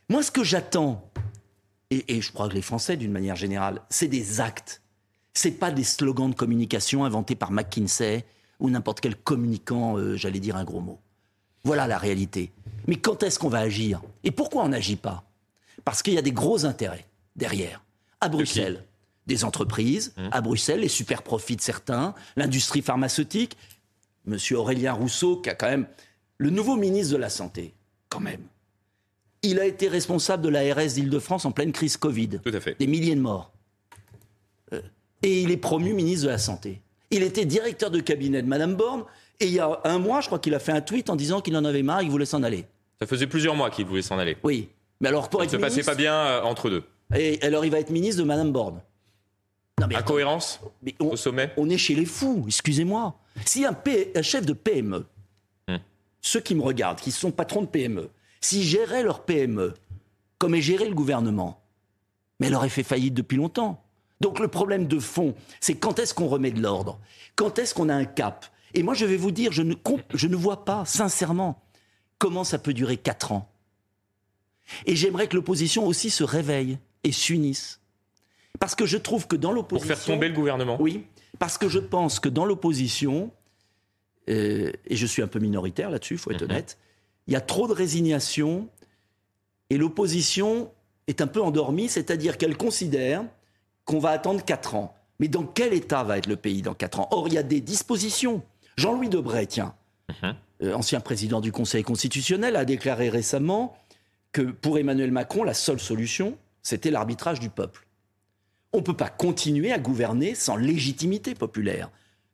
moi, 0.09 0.23
ce 0.23 0.31
que 0.31 0.45
j'attends, 0.45 1.11
et, 1.91 2.17
et, 2.17 2.21
je 2.21 2.33
crois 2.33 2.49
que 2.49 2.55
les 2.55 2.63
Français, 2.63 2.97
d'une 2.97 3.13
manière 3.13 3.37
générale, 3.37 3.83
c'est 3.91 4.09
des 4.09 4.41
actes. 4.41 4.83
C'est 5.35 5.53
pas 5.53 5.71
des 5.71 5.85
slogans 5.85 6.31
de 6.31 6.35
communication 6.35 7.05
inventés 7.05 7.35
par 7.35 7.51
McKinsey 7.51 8.25
ou 8.61 8.71
n'importe 8.71 9.01
quel 9.01 9.17
communicant, 9.17 9.97
euh, 9.97 10.17
j'allais 10.17 10.41
dire 10.41 10.57
un 10.57 10.65
gros 10.65 10.81
mot. 10.81 10.99
Voilà 11.65 11.87
la 11.87 11.99
réalité. 11.99 12.53
Mais 12.87 12.97
quand 12.97 13.23
est-ce 13.23 13.39
qu'on 13.39 13.49
va 13.49 13.59
agir? 13.59 14.01
Et 14.25 14.31
pourquoi 14.31 14.65
on 14.65 14.69
n'agit 14.69 14.97
pas? 14.97 15.28
Parce 15.85 16.03
qu'il 16.03 16.15
y 16.15 16.19
a 16.19 16.23
des 16.23 16.33
gros 16.33 16.65
intérêts 16.65 17.07
derrière. 17.37 17.83
À 18.21 18.29
Bruxelles, 18.29 18.85
des 19.27 19.45
entreprises, 19.45 20.13
mmh. 20.17 20.29
à 20.33 20.41
Bruxelles, 20.41 20.81
les 20.81 20.89
super 20.89 21.23
profits 21.23 21.57
de 21.57 21.61
certains, 21.61 22.15
l'industrie 22.37 22.83
pharmaceutique. 22.83 23.57
Monsieur 24.25 24.59
Aurélien 24.59 24.93
Rousseau, 24.93 25.37
qui 25.37 25.51
a 25.51 25.55
quand 25.55 25.69
même 25.69 25.87
le 26.37 26.51
nouveau 26.51 26.77
ministre 26.77 27.15
de 27.15 27.19
la 27.19 27.31
Santé, 27.31 27.75
quand 28.09 28.21
même. 28.21 28.43
Il 29.43 29.61
a 29.61 29.67
été 29.67 29.89
responsable 29.89 30.43
de 30.43 30.49
l'ARS 30.49 30.95
d'Île-de-France 30.95 31.45
en 31.45 31.53
pleine 31.53 31.73
crise 31.73 31.97
Covid. 31.97 32.41
Tout 32.45 32.51
à 32.53 32.61
fait. 32.61 32.77
Des 32.79 32.87
milliers 32.87 33.15
de 33.15 33.21
morts. 33.21 33.53
Euh, 34.73 34.83
et 35.23 35.43
il 35.43 35.51
est 35.51 35.57
promu 35.57 35.93
ministre 35.93 36.27
de 36.27 36.31
la 36.31 36.39
Santé. 36.39 36.81
Il 37.11 37.23
était 37.23 37.45
directeur 37.45 37.91
de 37.91 38.01
cabinet 38.01 38.43
de 38.43 38.49
Madame 38.49 38.75
Borne. 38.75 39.05
Et 39.41 39.47
il 39.47 39.53
y 39.53 39.61
a 39.61 39.81
un 39.85 39.99
mois, 39.99 40.21
je 40.21 40.27
crois 40.27 40.41
qu'il 40.41 40.55
a 40.55 40.59
fait 40.59 40.73
un 40.73 40.81
tweet 40.81 41.11
en 41.11 41.17
disant 41.17 41.41
qu'il 41.41 41.57
en 41.57 41.65
avait 41.65 41.85
marre, 41.85 42.01
qu'il 42.01 42.11
voulait 42.11 42.27
s'en 42.27 42.43
aller. 42.43 42.67
Ça 43.01 43.07
faisait 43.07 43.29
plusieurs 43.29 43.55
mois 43.55 43.71
qu'il 43.71 43.87
voulait 43.87 44.03
s'en 44.03 44.19
aller. 44.19 44.37
Oui. 44.43 44.69
Mais 45.01 45.09
alors 45.09 45.29
pour 45.29 45.41
Ça 45.41 45.47
ne 45.47 45.51
se 45.51 45.57
passait 45.57 45.83
pas 45.83 45.95
bien 45.95 46.15
euh, 46.15 46.43
entre 46.43 46.71
deux. 46.71 46.85
Et 47.15 47.41
alors 47.43 47.65
il 47.65 47.71
va 47.71 47.79
être 47.79 47.91
ministre 47.91 48.23
de 48.23 48.27
Madame 48.27 48.53
Borne. 48.53 48.81
Non, 49.81 49.87
mais 49.87 49.95
Incohérence 49.95 50.61
au 50.99 51.17
sommet 51.17 51.53
On 51.57 51.71
est 51.71 51.79
chez 51.79 51.95
les 51.95 52.05
fous, 52.05 52.45
excusez-moi. 52.47 53.15
Si 53.45 53.65
un, 53.65 53.77
chef 54.23 54.45
de 54.45 54.53
PME, 54.53 55.07
hmm. 55.69 55.77
ceux 56.21 56.41
qui 56.41 56.57
me 56.57 56.63
regardent, 56.63 56.99
qui 56.99 57.13
sont 57.13 57.31
patrons 57.31 57.63
de 57.63 57.69
PME, 57.69 58.11
s'ils 58.41 58.65
géraient 58.65 59.05
leur 59.05 59.25
PME 59.25 59.75
comme 60.39 60.55
est 60.55 60.63
géré 60.63 60.89
le 60.89 60.95
gouvernement, 60.95 61.63
mais 62.41 62.49
elle 62.49 62.55
aurait 62.55 62.69
fait 62.69 62.83
faillite 62.83 63.15
depuis 63.15 63.37
longtemps. 63.37 63.85
Donc 64.21 64.39
le 64.41 64.49
problème 64.49 64.87
de 64.87 64.99
fond, 64.99 65.35
c'est 65.61 65.75
quand 65.75 65.99
est-ce 65.99 66.15
qu'on 66.15 66.29
remet 66.29 66.51
de 66.51 66.61
l'ordre? 66.61 66.99
Quand 67.37 67.59
est-ce 67.59 67.75
qu'on 67.75 67.89
a 67.89 67.95
un 67.95 68.05
cap? 68.05 68.47
Et 68.75 68.83
moi, 68.83 68.95
je 68.95 69.07
vais 69.07 69.17
vous 69.17 69.31
dire, 69.31 69.53
je 69.53 69.63
ne, 69.63 69.75
je 70.15 70.27
ne 70.27 70.37
vois 70.37 70.65
pas, 70.65 70.85
sincèrement, 70.85 71.63
comment 72.19 72.45
ça 72.45 72.59
peut 72.59 72.75
durer 72.75 72.97
quatre 72.97 73.33
ans. 73.33 73.51
Et 74.87 74.97
j'aimerais 74.97 75.27
que 75.29 75.37
l'opposition 75.37 75.87
aussi 75.87 76.11
se 76.11 76.25
réveille 76.25 76.79
et 77.05 77.13
s'unisse. 77.13 77.81
Parce 78.61 78.75
que 78.75 78.87
je 78.87 78.97
trouve 78.97 79.27
que 79.27 79.37
dans 79.37 79.53
l'opposition... 79.53 79.95
Pour 79.95 79.97
faire 80.03 80.15
tomber 80.15 80.29
le 80.29 80.35
gouvernement 80.35 80.77
Oui, 80.81 81.05
parce 81.39 81.59
que 81.59 81.69
je 81.69 81.79
pense 81.79 82.19
que 82.21 82.29
dans 82.29 82.45
l'opposition, 82.45 83.31
euh, 84.29 84.73
et 84.87 84.97
je 84.97 85.07
suis 85.07 85.23
un 85.23 85.27
peu 85.29 85.39
minoritaire 85.39 85.91
là-dessus, 85.91 86.15
il 86.15 86.19
faut 86.19 86.31
être 86.33 86.43
Mhm. 86.45 86.51
honnête, 86.51 86.79
il 87.27 87.33
y 87.33 87.37
a 87.37 87.41
trop 87.41 87.69
de 87.69 87.73
résignation 87.73 88.69
et 89.71 89.77
l'opposition 89.79 90.71
est 91.07 91.21
un 91.21 91.27
peu 91.27 91.41
endormie, 91.41 91.89
c'est-à-dire 91.89 92.37
qu'elle 92.37 92.57
considère 92.57 93.25
qu'on 93.85 93.99
va 93.99 94.11
attendre 94.11 94.45
4 94.45 94.75
ans. 94.75 94.95
Mais 95.21 95.29
dans 95.29 95.45
quel 95.45 95.73
état 95.73 96.05
va 96.05 96.19
être 96.19 96.27
le 96.27 96.37
pays 96.37 96.63
dans 96.63 96.75
4 96.75 97.01
ans? 97.01 97.09
Or, 97.11 97.29
il 97.29 97.35
y 97.35 97.39
a 97.39 97.43
des 97.43 97.61
dispositions. 97.61 98.43
Jean-Louis 98.77 99.09
Debray, 99.09 99.47
tiens, 99.47 99.75
Mhm. 100.23 100.35
euh, 100.63 100.75
ancien 100.75 101.01
président 101.01 101.41
du 101.41 101.53
Conseil 101.53 101.83
constitutionnel, 101.83 102.57
a 102.57 102.65
déclaré 102.65 103.09
récemment 103.09 103.77
que 104.33 104.43
pour 104.43 104.79
Emmanuel 104.79 105.11
Macron, 105.13 105.43
la 105.45 105.55
seule 105.55 105.81
solution, 105.81 106.37
c'était 106.63 106.91
l'arbitrage 106.91 107.41
du 107.41 107.51
peuple. 107.51 107.87
On 108.73 108.79
ne 108.79 108.83
peut 108.83 108.97
pas 108.97 109.09
continuer 109.09 109.73
à 109.73 109.79
gouverner 109.79 110.35
sans 110.35 110.57
légitimité 110.57 111.35
populaire, 111.35 111.91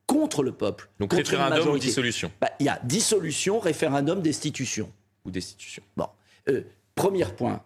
contre 0.07 0.43
le 0.43 0.53
peuple. 0.53 0.89
Donc 1.01 1.13
référendum 1.15 1.69
ou 1.69 1.79
dissolution? 1.79 2.31
Bah, 2.41 2.51
Il 2.61 2.67
y 2.67 2.69
a 2.69 2.81
dissolution, 2.85 3.59
référendum, 3.61 4.21
destitution. 4.21 4.93
ou 5.25 5.31
destitution. 5.31 5.83
Bon, 5.97 6.09
euh, 6.49 6.63
premier 6.95 7.25
point. 7.25 7.63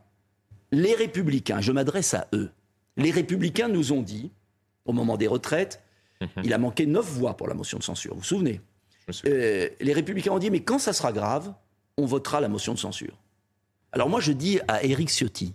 Les 0.70 0.94
républicains, 0.94 1.60
je 1.60 1.72
m'adresse 1.72 2.14
à 2.14 2.28
eux. 2.34 2.50
Les 2.96 3.10
républicains 3.10 3.68
nous 3.68 3.92
ont 3.92 4.02
dit, 4.02 4.30
au 4.84 4.92
moment 4.92 5.16
des 5.16 5.26
retraites, 5.26 5.82
Mhm. 6.20 6.28
il 6.44 6.52
a 6.52 6.58
manqué 6.58 6.84
neuf 6.86 7.06
voix 7.06 7.36
pour 7.36 7.48
la 7.48 7.54
motion 7.54 7.78
de 7.78 7.82
censure. 7.84 8.12
Vous 8.14 8.20
vous 8.20 8.24
souvenez? 8.26 8.60
Euh, 9.24 9.68
Les 9.80 9.92
républicains 9.92 10.32
ont 10.32 10.38
dit, 10.38 10.50
mais 10.50 10.60
quand 10.60 10.78
ça 10.78 10.92
sera 10.92 11.12
grave, 11.12 11.52
on 11.96 12.06
votera 12.06 12.40
la 12.40 12.48
motion 12.48 12.74
de 12.74 12.78
censure. 12.78 13.16
Alors 13.98 14.08
moi, 14.08 14.20
je 14.20 14.30
dis 14.30 14.60
à 14.68 14.84
Éric 14.84 15.08
Ciotti, 15.08 15.54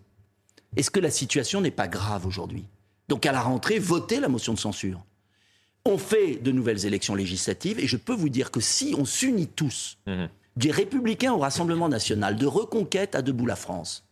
est-ce 0.76 0.92
que 0.92 1.00
la 1.00 1.12
situation 1.12 1.62
n'est 1.62 1.72
pas 1.72 1.88
grave 1.88 2.28
aujourd'hui? 2.28 2.66
Donc 3.08 3.26
à 3.26 3.32
la 3.32 3.40
rentrée, 3.40 3.80
votez 3.80 4.20
la 4.20 4.28
motion 4.28 4.54
de 4.54 4.60
censure. 4.60 5.06
On 5.86 5.98
fait 5.98 6.36
de 6.36 6.52
nouvelles 6.52 6.86
élections 6.86 7.16
législatives 7.16 7.80
et 7.80 7.88
je 7.88 7.96
peux 7.96 8.14
vous 8.14 8.28
dire 8.28 8.52
que 8.52 8.60
si 8.60 8.96
on 8.98 9.06
s'unit 9.06 9.48
tous, 9.48 9.98
Mhm. 10.08 10.28
des 10.58 10.72
républicains 10.72 11.32
au 11.32 11.38
Rassemblement 11.38 11.88
national, 11.88 12.36
de 12.36 12.46
reconquête 12.46 13.16
à 13.16 13.22
debout 13.22 13.46
la 13.46 13.56
France, 13.56 14.04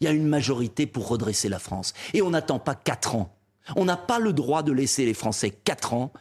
il 0.00 0.06
y 0.06 0.08
a 0.08 0.12
une 0.12 0.26
majorité 0.26 0.88
pour 0.88 1.06
redresser 1.06 1.48
la 1.48 1.60
France. 1.60 1.94
Et 2.12 2.22
on 2.22 2.30
n'attend 2.30 2.58
pas 2.58 2.74
quatre 2.74 3.14
ans. 3.14 3.38
On 3.76 3.84
n'a 3.84 3.96
pas 3.96 4.18
le 4.18 4.32
droit 4.32 4.64
de 4.64 4.72
laisser 4.72 5.06
les 5.06 5.14
Français 5.14 5.50
quatre 5.52 5.94
ans 5.94 6.12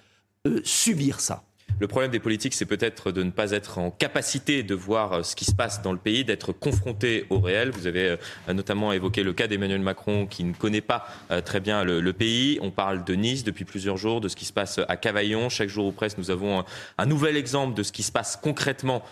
euh, 0.46 0.62
subir 0.64 1.20
ça. 1.20 1.44
Le 1.78 1.88
problème 1.88 2.10
des 2.10 2.22
politiques, 2.22 2.54
c'est 2.54 2.66
peut-être 2.66 3.12
de 3.12 3.22
ne 3.22 3.32
pas 3.32 3.52
être 3.52 3.80
en 3.80 3.92
capacité 3.92 4.64
de 4.64 4.74
voir 4.74 5.12
euh, 5.12 5.24
ce 5.24 5.36
qui 5.36 5.44
se 5.44 5.54
passe 5.54 5.82
dans 5.82 5.92
le 5.92 5.98
pays, 5.98 6.24
d'être 6.24 6.54
confronté 6.54 7.26
au 7.30 7.40
réel. 7.40 7.72
Vous 7.72 7.86
avez 7.86 8.18
euh, 8.48 8.54
notamment 8.54 8.94
évoqué 8.94 9.24
le 9.24 9.34
cas 9.34 9.48
d'Emmanuel 9.48 9.82
Macron 9.82 10.26
qui 10.26 10.46
ne 10.46 10.54
connaît 10.54 10.80
pas 10.80 11.06
euh, 11.32 11.42
très 11.42 11.60
bien 11.60 11.84
le, 11.84 12.14
pays. 12.14 12.60
On 12.62 12.72
parle 12.72 13.04
de 13.04 13.14
Nice 13.14 13.44
depuis 13.44 13.66
plusieurs 13.66 13.98
jours, 13.98 14.22
de 14.22 14.30
ce 14.30 14.38
qui 14.38 14.46
se 14.46 14.54
passe 14.54 14.80
à 14.88 14.96
Cavaillon. 14.96 15.50
Chaque 15.50 15.68
jour 15.68 15.88
ou 15.88 15.92
presque, 15.92 16.18
nous 16.18 16.32
avons 16.32 16.64
un, 16.98 17.06
nouvel 17.06 17.36
exemple 17.36 17.74
de 17.74 17.84
ce 17.84 17.92
qui 17.92 18.04
se 18.04 18.12
passe 18.12 18.38
concrètement 18.38 19.04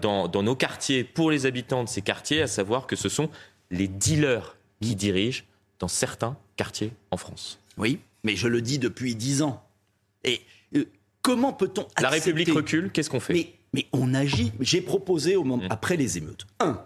dans, 0.00 0.28
dans 0.28 0.42
nos 0.44 0.54
quartiers 0.54 1.02
pour 1.02 1.30
les 1.32 1.44
habitants 1.44 1.82
de 1.82 1.88
ces 1.88 2.02
quartiers, 2.02 2.42
à 2.42 2.46
savoir 2.46 2.86
que 2.86 2.94
ce 2.94 3.08
sont 3.08 3.30
les 3.70 3.88
dealers 3.88 4.56
qui 4.80 4.94
dirigent 4.94 5.42
dans 5.80 5.88
certains 5.88 6.36
quartiers 6.56 6.92
en 7.10 7.16
France. 7.16 7.58
Oui, 7.78 7.98
mais 8.22 8.36
je 8.36 8.46
le 8.46 8.62
dis 8.62 8.78
depuis 8.78 9.16
dix 9.16 9.42
ans. 9.42 9.64
Et 10.24 10.42
comment 11.22 11.52
peut-on 11.52 11.82
La 12.00 12.08
accepter- 12.08 12.30
République 12.30 12.52
recule, 12.54 12.90
qu'est-ce 12.92 13.08
qu'on 13.10 13.20
fait 13.20 13.32
Mais, 13.32 13.52
mais 13.72 13.86
on 13.92 14.12
agit. 14.14 14.52
J'ai 14.60 14.80
proposé 14.80 15.36
au 15.36 15.44
moment, 15.44 15.64
Mmh. 15.64 15.68
après 15.72 15.96
les 15.96 16.18
émeutes. 16.18 16.46
Un, 16.60 16.80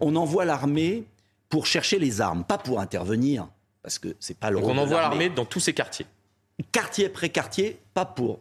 on 0.00 0.14
envoie 0.16 0.44
l'armée 0.44 1.04
pour 1.48 1.66
chercher 1.66 1.98
les 1.98 2.20
armes, 2.20 2.44
pas 2.44 2.58
pour 2.58 2.80
intervenir, 2.80 3.48
parce 3.82 3.98
que 3.98 4.14
c'est 4.20 4.36
pas 4.36 4.50
le 4.50 4.58
rôle 4.58 4.72
on 4.72 4.78
envoie 4.78 5.00
l'armée 5.00 5.28
dans 5.30 5.44
tous 5.44 5.60
ces 5.60 5.72
quartiers. 5.72 6.06
quartier 6.72 7.06
après 7.06 7.28
quartier, 7.28 7.78
pas 7.94 8.04
pour 8.04 8.40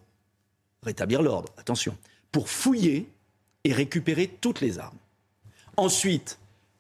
rétablir 0.84 1.22
l'ordre, 1.22 1.50
attention, 1.58 1.98
pour 2.32 2.50
fouiller 2.50 3.08
et 3.64 3.74
récupérer 3.74 4.28
toutes 4.28 4.62
les 4.62 4.80
armes. 4.80 4.98
Ensuite, 5.78 6.38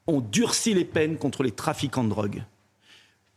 on 0.07 0.19
durcit 0.21 0.73
les 0.73 0.85
peines 0.85 1.17
contre 1.17 1.43
les 1.43 1.51
trafiquants 1.51 2.03
de 2.03 2.09
drogue. 2.09 2.43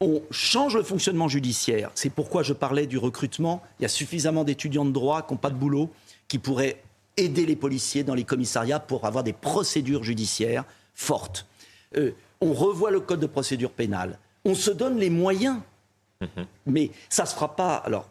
On 0.00 0.23
change 0.31 0.76
le 0.76 0.83
fonctionnement 0.83 1.28
judiciaire. 1.28 1.90
C'est 1.95 2.11
pourquoi 2.11 2.43
je 2.43 2.52
parlais 2.52 2.87
du 2.87 2.99
recrutement. 2.99 3.62
Il 3.78 3.83
y 3.83 3.87
a 3.87 3.88
suffisamment 3.88 4.45
d'étudiants 4.45 4.85
de 4.85 4.93
droit 4.93 5.23
qui 5.23 5.33
n'ont 5.33 5.38
pas 5.38 5.50
de 5.50 5.57
boulot, 5.57 5.90
qui 6.28 6.38
pourraient 6.38 6.81
aider 7.17 7.47
les 7.47 7.57
policiers 7.57 8.05
dans 8.05 8.14
les 8.14 8.25
commissariats 8.25 8.78
pour 8.78 9.05
avoir 9.07 9.25
des 9.25 9.33
procédures 9.33 10.05
judiciaires 10.05 10.64
fortes. 10.95 11.47
Euh, 11.97 12.12
on 12.40 12.52
revoit 12.52 12.93
le 12.93 13.00
code 13.00 13.21
de 13.21 13.26
procédure 13.26 13.73
pénale. 13.73 14.19
On 14.45 14.55
se 14.55 14.71
donne 14.71 14.99
les 14.99 15.11
moyens. 15.11 15.59
Mais 16.67 16.90
ça 17.09 17.25
ne 17.25 17.28
se 17.28 17.35
fera 17.35 17.55
pas. 17.55 17.76
Alors, 17.76 18.09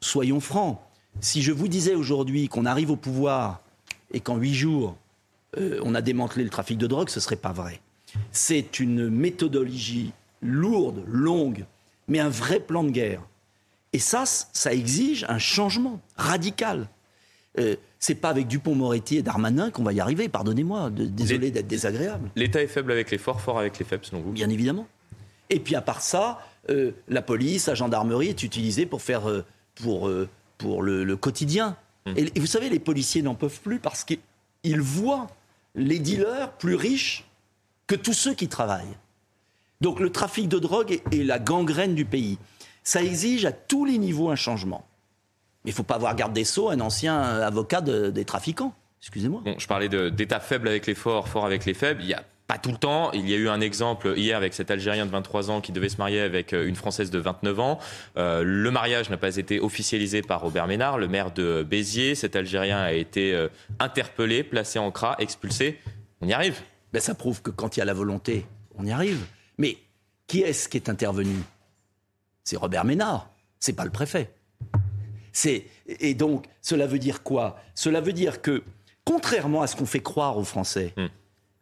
soyons 0.00 0.40
francs. 0.40 0.80
Si 1.20 1.42
je 1.42 1.52
vous 1.52 1.68
disais 1.68 1.94
aujourd'hui 1.94 2.48
qu'on 2.48 2.66
arrive 2.66 2.90
au 2.90 2.96
pouvoir 2.96 3.60
et 4.12 4.20
qu'en 4.20 4.36
huit 4.36 4.54
jours, 4.54 4.96
euh, 5.58 5.80
on 5.82 5.94
a 5.94 6.00
démantelé 6.00 6.44
le 6.44 6.50
trafic 6.50 6.78
de 6.78 6.86
drogue, 6.86 7.08
ce 7.08 7.18
ne 7.18 7.22
serait 7.22 7.36
pas 7.36 7.52
vrai. 7.52 7.80
C'est 8.32 8.80
une 8.80 9.08
méthodologie 9.08 10.12
lourde, 10.42 11.02
longue, 11.06 11.64
mais 12.08 12.20
un 12.20 12.28
vrai 12.28 12.60
plan 12.60 12.84
de 12.84 12.90
guerre. 12.90 13.22
Et 13.92 13.98
ça, 13.98 14.24
ça 14.26 14.72
exige 14.72 15.24
un 15.28 15.38
changement 15.38 16.00
radical. 16.16 16.88
Euh, 17.58 17.76
c'est 18.00 18.16
pas 18.16 18.28
avec 18.30 18.48
Dupont-Moretti 18.48 19.16
et 19.18 19.22
Darmanin 19.22 19.70
qu'on 19.70 19.84
va 19.84 19.92
y 19.92 20.00
arriver, 20.00 20.28
pardonnez-moi, 20.28 20.90
de- 20.90 21.06
désolé 21.06 21.50
d'être 21.50 21.68
désagréable, 21.68 22.28
L'État 22.34 22.60
est 22.60 22.66
faible 22.66 22.90
avec 22.92 23.10
les 23.10 23.18
forts, 23.18 23.40
fort 23.40 23.58
avec 23.58 23.78
les 23.78 23.84
faibles, 23.84 24.04
selon 24.04 24.20
vous? 24.20 24.32
Bien 24.32 24.50
évidemment. 24.50 24.86
Et 25.50 25.60
puis 25.60 25.76
à 25.76 25.80
part 25.80 26.00
ça, 26.02 26.40
euh, 26.70 26.90
la 27.08 27.22
police, 27.22 27.66
la 27.68 27.74
gendarmerie 27.74 28.28
est 28.28 28.42
utilisée 28.42 28.86
pour 28.86 29.00
faire 29.02 29.30
euh, 29.30 29.44
pour, 29.76 30.08
euh, 30.08 30.28
pour 30.58 30.82
le, 30.82 31.04
le 31.04 31.16
quotidien. 31.16 31.76
Et, 32.16 32.30
et 32.34 32.40
vous 32.40 32.46
savez, 32.46 32.68
les 32.68 32.78
policiers 32.80 33.22
n'en 33.22 33.34
peuvent 33.34 33.60
plus 33.60 33.78
parce 33.78 34.04
qu'ils 34.04 34.80
voient 34.80 35.28
les 35.74 35.98
dealers 35.98 36.52
plus 36.58 36.74
riches 36.74 37.24
que 37.86 37.94
tous 37.94 38.12
ceux 38.12 38.34
qui 38.34 38.48
travaillent. 38.48 38.96
Donc 39.84 40.00
le 40.00 40.08
trafic 40.10 40.48
de 40.48 40.58
drogue 40.58 40.90
est, 40.92 41.14
est 41.14 41.24
la 41.24 41.38
gangrène 41.38 41.94
du 41.94 42.06
pays. 42.06 42.38
Ça 42.82 43.02
exige 43.02 43.44
à 43.44 43.52
tous 43.52 43.84
les 43.84 43.98
niveaux 43.98 44.30
un 44.30 44.34
changement. 44.36 44.86
Mais 45.64 45.70
il 45.70 45.74
ne 45.74 45.76
faut 45.76 45.82
pas 45.82 45.96
avoir 45.96 46.16
garde 46.16 46.32
des 46.32 46.44
sceaux 46.44 46.70
un 46.70 46.80
ancien 46.80 47.20
avocat 47.20 47.82
de- 47.82 48.08
des 48.10 48.24
trafiquants. 48.24 48.74
Excusez-moi. 49.02 49.42
Bon, 49.44 49.54
je 49.58 49.66
parlais 49.66 49.90
d'État 49.90 50.40
faible 50.40 50.68
avec 50.68 50.86
les 50.86 50.94
forts, 50.94 51.28
fort 51.28 51.44
avec 51.44 51.66
les 51.66 51.74
faibles. 51.74 52.00
Il 52.02 52.08
y 52.08 52.14
a 52.14 52.22
pas 52.46 52.56
tout 52.56 52.70
le 52.70 52.78
temps. 52.78 53.12
Il 53.12 53.28
y 53.28 53.34
a 53.34 53.36
eu 53.36 53.50
un 53.50 53.60
exemple 53.60 54.14
hier 54.16 54.38
avec 54.38 54.54
cet 54.54 54.70
Algérien 54.70 55.04
de 55.04 55.10
23 55.10 55.50
ans 55.50 55.60
qui 55.60 55.70
devait 55.72 55.90
se 55.90 55.98
marier 55.98 56.20
avec 56.20 56.54
euh, 56.54 56.66
une 56.66 56.76
Française 56.76 57.10
de 57.10 57.18
29 57.18 57.60
ans. 57.60 57.78
Euh, 58.16 58.42
le 58.42 58.70
mariage 58.70 59.10
n'a 59.10 59.18
pas 59.18 59.36
été 59.36 59.60
officialisé 59.60 60.22
par 60.22 60.40
Robert 60.40 60.66
Ménard, 60.66 60.96
le 60.96 61.08
maire 61.08 61.30
de 61.30 61.62
Béziers. 61.62 62.14
Cet 62.14 62.36
Algérien 62.36 62.78
a 62.78 62.92
été 62.92 63.34
euh, 63.34 63.48
interpellé, 63.80 64.44
placé 64.44 64.78
en 64.78 64.90
CRA, 64.90 65.16
expulsé. 65.18 65.78
On 66.22 66.26
y 66.28 66.32
arrive. 66.32 66.58
Ben, 66.94 67.00
ça 67.00 67.14
prouve 67.14 67.42
que 67.42 67.50
quand 67.50 67.76
il 67.76 67.80
y 67.80 67.82
a 67.82 67.86
la 67.86 67.92
volonté, 67.94 68.46
on 68.78 68.86
y 68.86 68.90
arrive. 68.92 69.20
Mais 69.58 69.78
qui 70.26 70.40
est-ce 70.42 70.68
qui 70.68 70.76
est 70.76 70.88
intervenu? 70.88 71.34
C'est 72.44 72.56
Robert 72.56 72.84
Ménard, 72.84 73.28
c'est 73.60 73.72
pas 73.72 73.84
le 73.84 73.90
préfet. 73.90 74.30
C'est 75.32 75.66
et 75.86 76.14
donc 76.14 76.46
cela 76.62 76.86
veut 76.86 76.98
dire 76.98 77.22
quoi? 77.22 77.58
Cela 77.74 78.00
veut 78.00 78.12
dire 78.12 78.40
que 78.42 78.62
contrairement 79.04 79.62
à 79.62 79.66
ce 79.66 79.76
qu'on 79.76 79.86
fait 79.86 80.00
croire 80.02 80.36
aux 80.38 80.44
Français, 80.44 80.92
Hmm. 80.96 81.06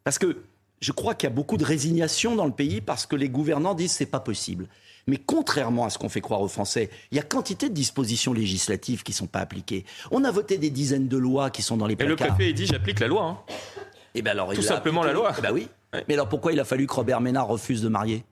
parce 0.04 0.18
que 0.18 0.42
je 0.80 0.92
crois 0.92 1.14
qu'il 1.14 1.28
y 1.28 1.32
a 1.32 1.34
beaucoup 1.34 1.56
de 1.56 1.64
résignation 1.64 2.34
dans 2.36 2.44
le 2.46 2.52
pays 2.52 2.80
parce 2.80 3.06
que 3.06 3.14
les 3.16 3.28
gouvernants 3.28 3.74
disent 3.74 3.92
c'est 3.92 4.06
pas 4.06 4.20
possible. 4.20 4.66
Mais 5.08 5.16
contrairement 5.16 5.84
à 5.84 5.90
ce 5.90 5.98
qu'on 5.98 6.08
fait 6.08 6.20
croire 6.20 6.40
aux 6.42 6.48
Français, 6.48 6.90
il 7.10 7.16
y 7.16 7.20
a 7.20 7.24
quantité 7.24 7.68
de 7.68 7.74
dispositions 7.74 8.32
législatives 8.32 9.02
qui 9.02 9.12
sont 9.12 9.26
pas 9.26 9.40
appliquées. 9.40 9.84
On 10.12 10.22
a 10.24 10.30
voté 10.30 10.58
des 10.58 10.70
dizaines 10.70 11.08
de 11.08 11.16
lois 11.16 11.50
qui 11.50 11.62
sont 11.62 11.76
dans 11.76 11.86
les 11.86 11.94
Et 11.94 12.04
le 12.04 12.14
placards. 12.16 12.36
préfet, 12.36 12.50
il 12.50 12.54
dit 12.54 12.66
j'applique 12.66 13.00
la 13.00 13.08
loi. 13.08 13.24
hein. 13.24 13.38
Eh 14.14 14.22
ben 14.22 14.30
alors, 14.32 14.52
Tout 14.54 14.62
simplement 14.62 15.02
la 15.02 15.12
loi. 15.12 15.32
Eh 15.38 15.40
ben 15.40 15.52
oui. 15.52 15.68
Ouais. 15.92 16.04
Mais 16.08 16.14
alors 16.14 16.28
pourquoi 16.28 16.52
il 16.52 16.60
a 16.60 16.64
fallu 16.64 16.86
que 16.86 16.94
Robert 16.94 17.20
Ménard 17.20 17.48
refuse 17.48 17.82
de 17.82 17.88
marier 17.88 18.24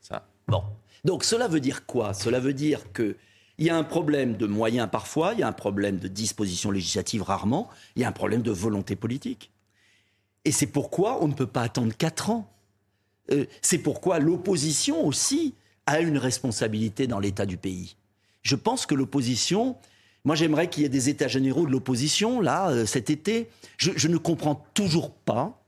Ça. 0.00 0.26
Bon. 0.48 0.62
Donc 1.04 1.24
cela 1.24 1.48
veut 1.48 1.60
dire 1.60 1.86
quoi? 1.86 2.14
Cela 2.14 2.40
veut 2.40 2.54
dire 2.54 2.92
que 2.92 3.16
il 3.58 3.66
y 3.66 3.70
a 3.70 3.76
un 3.76 3.84
problème 3.84 4.36
de 4.36 4.46
moyens 4.46 4.88
parfois, 4.90 5.32
il 5.32 5.40
y 5.40 5.42
a 5.42 5.48
un 5.48 5.52
problème 5.52 5.98
de 5.98 6.08
dispositions 6.08 6.70
législatives 6.70 7.22
rarement, 7.22 7.70
il 7.94 8.02
y 8.02 8.04
a 8.04 8.08
un 8.08 8.12
problème 8.12 8.42
de 8.42 8.50
volonté 8.50 8.96
politique. 8.96 9.50
Et 10.44 10.52
c'est 10.52 10.66
pourquoi 10.66 11.22
on 11.22 11.28
ne 11.28 11.32
peut 11.32 11.46
pas 11.46 11.62
attendre 11.62 11.94
quatre 11.96 12.30
ans. 12.30 12.52
Euh, 13.32 13.46
c'est 13.62 13.78
pourquoi 13.78 14.18
l'opposition 14.18 15.06
aussi 15.06 15.54
a 15.86 16.00
une 16.00 16.18
responsabilité 16.18 17.06
dans 17.06 17.18
l'état 17.18 17.46
du 17.46 17.56
pays. 17.56 17.96
Je 18.42 18.56
pense 18.56 18.84
que 18.84 18.94
l'opposition, 18.94 19.76
moi 20.24 20.34
j'aimerais 20.36 20.68
qu'il 20.68 20.82
y 20.82 20.86
ait 20.86 20.90
des 20.90 21.08
états 21.08 21.28
généraux 21.28 21.66
de 21.66 21.72
l'opposition 21.72 22.40
là 22.40 22.68
euh, 22.70 22.84
cet 22.84 23.10
été. 23.10 23.48
Je, 23.78 23.92
je 23.96 24.08
ne 24.08 24.18
comprends 24.18 24.66
toujours 24.74 25.12
pas 25.12 25.65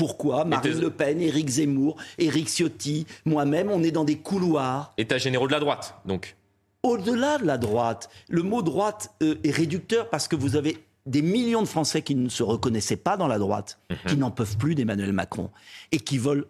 pourquoi 0.00 0.46
Marine 0.46 0.80
Le 0.80 0.88
Pen, 0.88 1.20
Éric 1.20 1.50
Zemmour, 1.50 1.98
Éric 2.16 2.48
Ciotti, 2.48 3.06
moi-même, 3.26 3.70
on 3.70 3.82
est 3.82 3.90
dans 3.90 4.04
des 4.04 4.16
couloirs 4.16 4.94
État 4.96 5.18
généraux 5.18 5.46
de 5.46 5.52
la 5.52 5.60
droite, 5.60 5.94
donc. 6.06 6.36
au-delà 6.82 7.36
de 7.36 7.44
la 7.44 7.58
droite. 7.58 8.08
Le 8.30 8.42
mot 8.42 8.62
droite 8.62 9.14
euh, 9.22 9.34
est 9.44 9.50
réducteur 9.50 10.08
parce 10.08 10.26
que 10.26 10.36
vous 10.36 10.56
avez 10.56 10.82
des 11.04 11.20
millions 11.20 11.60
de 11.60 11.68
Français 11.68 12.00
qui 12.00 12.14
ne 12.14 12.30
se 12.30 12.42
reconnaissaient 12.42 12.96
pas 12.96 13.18
dans 13.18 13.28
la 13.28 13.38
droite, 13.38 13.78
qui 14.06 14.16
n'en 14.16 14.30
peuvent 14.30 14.56
plus 14.56 14.74
d'Emmanuel 14.74 15.12
Macron 15.12 15.50
et 15.92 15.98
qui 15.98 16.16
veulent 16.16 16.46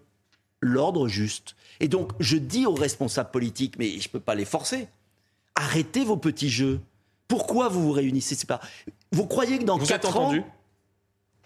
l'ordre 0.61 1.09
juste. 1.09 1.57
Et 1.81 1.89
donc, 1.89 2.13
je 2.21 2.37
dis 2.37 2.67
aux 2.67 2.75
responsables 2.75 3.33
politiques, 3.33 3.75
mais 3.81 3.99
je 3.99 4.07
ne 4.07 4.13
peux 4.13 4.21
pas 4.21 4.37
les 4.37 4.45
forcer, 4.45 4.87
arrêtez 5.57 6.05
vos 6.05 6.17
petits 6.17 6.51
jeux. 6.51 6.79
Pourquoi 7.27 7.69
vous 7.69 7.83
vous 7.83 7.93
réunissez? 7.93 8.37
Pas... 8.47 8.61
Vous 9.11 9.27
croyez 9.27 9.59
que 9.59 9.65
dans 9.65 9.77
vous 9.77 9.87
4 9.87 9.95
êtes 9.97 10.05
ans... 10.15 10.19
entendu 10.21 10.45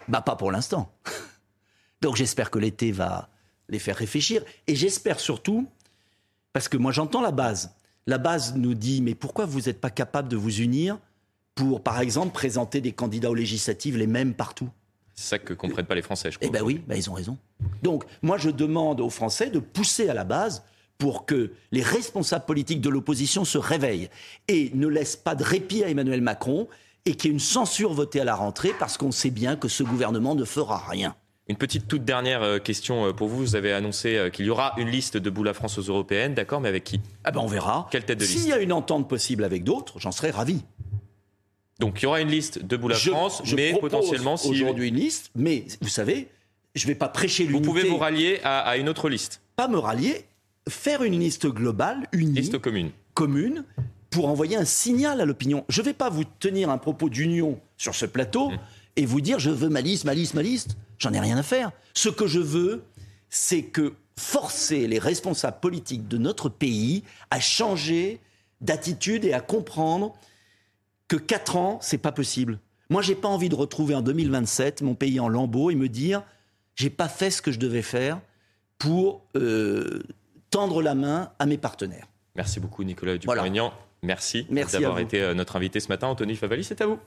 Bah 0.07 0.21
pas 0.21 0.35
pour 0.35 0.51
l'instant. 0.51 0.91
Donc 2.05 2.17
j'espère 2.17 2.51
que 2.51 2.59
l'été 2.59 2.91
va 2.91 3.29
les 3.67 3.79
faire 3.79 3.95
réfléchir. 3.95 4.43
Et 4.67 4.75
j'espère 4.75 5.19
surtout, 5.19 5.67
parce 6.53 6.69
que 6.69 6.77
moi 6.77 6.91
j'entends 6.91 7.21
la 7.21 7.31
base, 7.31 7.73
la 8.05 8.19
base 8.19 8.55
nous 8.55 8.75
dit, 8.75 9.01
mais 9.01 9.15
pourquoi 9.15 9.47
vous 9.47 9.61
n'êtes 9.61 9.81
pas 9.81 9.89
capable 9.89 10.27
de 10.27 10.35
vous 10.35 10.61
unir 10.61 10.99
pour, 11.55 11.81
par 11.81 11.99
exemple, 11.99 12.31
présenter 12.31 12.79
des 12.79 12.91
candidats 12.91 13.31
aux 13.31 13.35
législatives 13.35 13.97
les 13.97 14.05
mêmes 14.05 14.35
partout? 14.35 14.69
C'est 15.15 15.29
ça 15.29 15.39
que 15.39 15.55
comprennent 15.55 15.87
pas 15.87 15.95
les 15.95 16.03
Français, 16.03 16.29
je 16.29 16.37
crois. 16.37 16.47
Eh 16.47 16.51
bien 16.51 16.61
oui, 16.61 16.79
ben 16.85 16.95
ils 16.95 17.09
ont 17.09 17.13
raison. 17.13 17.39
Donc 17.81 18.05
moi 18.21 18.37
je 18.37 18.51
demande 18.51 19.01
aux 19.01 19.09
Français 19.09 19.49
de 19.49 19.57
pousser 19.57 20.07
à 20.07 20.13
la 20.13 20.25
base 20.25 20.61
pour 20.99 21.25
que 21.25 21.53
les 21.71 21.81
responsables 21.81 22.45
politiques 22.45 22.81
de 22.81 22.89
l'opposition 22.89 23.45
se 23.45 23.57
réveillent 23.57 24.09
et 24.47 24.69
ne 24.75 24.87
laissent 24.87 25.15
pas 25.15 25.33
de 25.33 25.43
répit 25.43 25.83
à 25.83 25.89
Emmanuel 25.89 26.21
Macron 26.21 26.67
et 27.05 27.15
qu'il 27.15 27.31
y 27.31 27.33
ait 27.33 27.33
une 27.33 27.39
censure 27.39 27.93
votée 27.93 28.21
à 28.21 28.25
la 28.25 28.35
rentrée 28.35 28.73
parce 28.77 28.95
qu'on 28.95 29.11
sait 29.11 29.31
bien 29.31 29.55
que 29.55 29.67
ce 29.67 29.81
gouvernement 29.81 30.35
ne 30.35 30.45
fera 30.45 30.77
rien. 30.87 31.15
Une 31.47 31.57
petite 31.57 31.87
toute 31.87 32.03
dernière 32.03 32.41
euh, 32.41 32.57
question 32.57 33.05
euh, 33.05 33.13
pour 33.13 33.27
vous. 33.27 33.37
Vous 33.37 33.55
avez 33.55 33.71
annoncé 33.71 34.15
euh, 34.15 34.29
qu'il 34.29 34.45
y 34.45 34.49
aura 34.49 34.73
une 34.77 34.89
liste 34.89 35.17
de 35.17 35.43
la 35.43 35.53
France 35.53 35.77
aux 35.77 35.83
européennes, 35.83 36.33
d'accord, 36.33 36.59
mais 36.59 36.69
avec 36.69 36.83
qui? 36.83 36.99
Ah 37.23 37.31
ben 37.31 37.39
on 37.41 37.45
verra. 37.47 37.87
Quelle 37.91 38.03
tête 38.03 38.17
de 38.19 38.25
liste 38.25 38.39
S'il 38.39 38.49
y 38.49 38.53
a 38.53 38.57
une 38.59 38.73
entente 38.73 39.07
possible 39.07 39.43
avec 39.43 39.63
d'autres, 39.63 39.99
j'en 39.99 40.11
serais 40.11 40.31
ravi. 40.31 40.63
Donc 41.79 42.01
il 42.01 42.05
y 42.05 42.05
aura 42.07 42.21
une 42.21 42.29
liste 42.29 42.63
de 42.65 42.77
la 42.87 42.95
France, 42.95 43.41
je 43.43 43.55
mais 43.55 43.77
potentiellement 43.79 44.37
si 44.37 44.49
aujourd'hui 44.49 44.87
une 44.87 44.95
liste, 44.95 45.29
mais 45.35 45.65
vous 45.81 45.89
savez, 45.89 46.29
je 46.73 46.85
ne 46.85 46.87
vais 46.87 46.95
pas 46.95 47.09
prêcher 47.09 47.43
vous 47.43 47.49
l'unité. 47.51 47.67
pouvez 47.67 47.83
vous 47.89 47.97
rallier 47.97 48.39
à, 48.43 48.59
à 48.61 48.77
une 48.77 48.87
autre 48.89 49.09
liste, 49.09 49.41
pas 49.55 49.67
me 49.67 49.77
rallier, 49.77 50.25
faire 50.69 51.03
une 51.03 51.19
liste 51.19 51.47
globale, 51.47 52.07
unie, 52.13 52.39
liste 52.39 52.57
commune. 52.59 52.91
commune, 53.13 53.65
pour 54.09 54.29
envoyer 54.29 54.55
un 54.55 54.63
signal 54.65 55.19
à 55.19 55.25
l'opinion. 55.25 55.65
Je 55.67 55.81
ne 55.81 55.85
vais 55.85 55.93
pas 55.93 56.09
vous 56.09 56.23
tenir 56.39 56.69
un 56.69 56.77
propos 56.77 57.09
d'union 57.09 57.59
sur 57.77 57.93
ce 57.93 58.05
plateau 58.05 58.51
Mmh. 58.51 58.59
Et 58.95 59.05
vous 59.05 59.21
dire 59.21 59.39
je 59.39 59.49
veux 59.49 59.69
ma 59.69 59.81
liste, 59.81 60.05
ma 60.05 60.13
liste, 60.13 60.33
ma 60.33 60.41
liste. 60.41 60.77
J'en 60.97 61.13
ai 61.13 61.19
rien 61.19 61.37
à 61.37 61.43
faire. 61.43 61.71
Ce 61.93 62.09
que 62.09 62.27
je 62.27 62.39
veux, 62.39 62.83
c'est 63.29 63.63
que 63.63 63.93
forcer 64.17 64.87
les 64.87 64.99
responsables 64.99 65.59
politiques 65.59 66.07
de 66.07 66.17
notre 66.17 66.47
pays 66.49 67.03
à 67.31 67.39
changer 67.39 68.21
d'attitude 68.61 69.25
et 69.25 69.33
à 69.33 69.41
comprendre 69.41 70.13
que 71.07 71.17
4 71.17 71.57
ans, 71.57 71.79
c'est 71.81 71.97
pas 71.97 72.11
possible. 72.13 72.59
Moi, 72.89 73.01
j'ai 73.01 73.15
pas 73.15 73.27
envie 73.27 73.49
de 73.49 73.55
retrouver 73.55 73.95
en 73.95 74.01
2027 74.01 74.81
mon 74.81 74.95
pays 74.95 75.19
en 75.19 75.27
lambeaux 75.27 75.69
et 75.69 75.75
me 75.75 75.89
dire 75.89 76.23
j'ai 76.75 76.89
pas 76.89 77.09
fait 77.09 77.31
ce 77.31 77.41
que 77.41 77.51
je 77.51 77.59
devais 77.59 77.81
faire 77.81 78.21
pour 78.77 79.25
euh, 79.35 80.03
tendre 80.49 80.81
la 80.81 80.95
main 80.95 81.31
à 81.39 81.45
mes 81.45 81.57
partenaires. 81.57 82.07
Merci 82.35 82.59
beaucoup 82.59 82.83
Nicolas 82.83 83.15
Voilà. 83.23 83.43
Dupont-Aignan. 83.43 83.73
Merci, 84.03 84.45
Merci 84.49 84.79
d'avoir 84.79 84.99
été 84.99 85.21
euh, 85.21 85.33
notre 85.33 85.55
invité 85.55 85.79
ce 85.79 85.87
matin. 85.87 86.07
Anthony 86.07 86.35
Favali, 86.35 86.63
c'est 86.63 86.81
à 86.81 86.85
vous. 86.85 86.99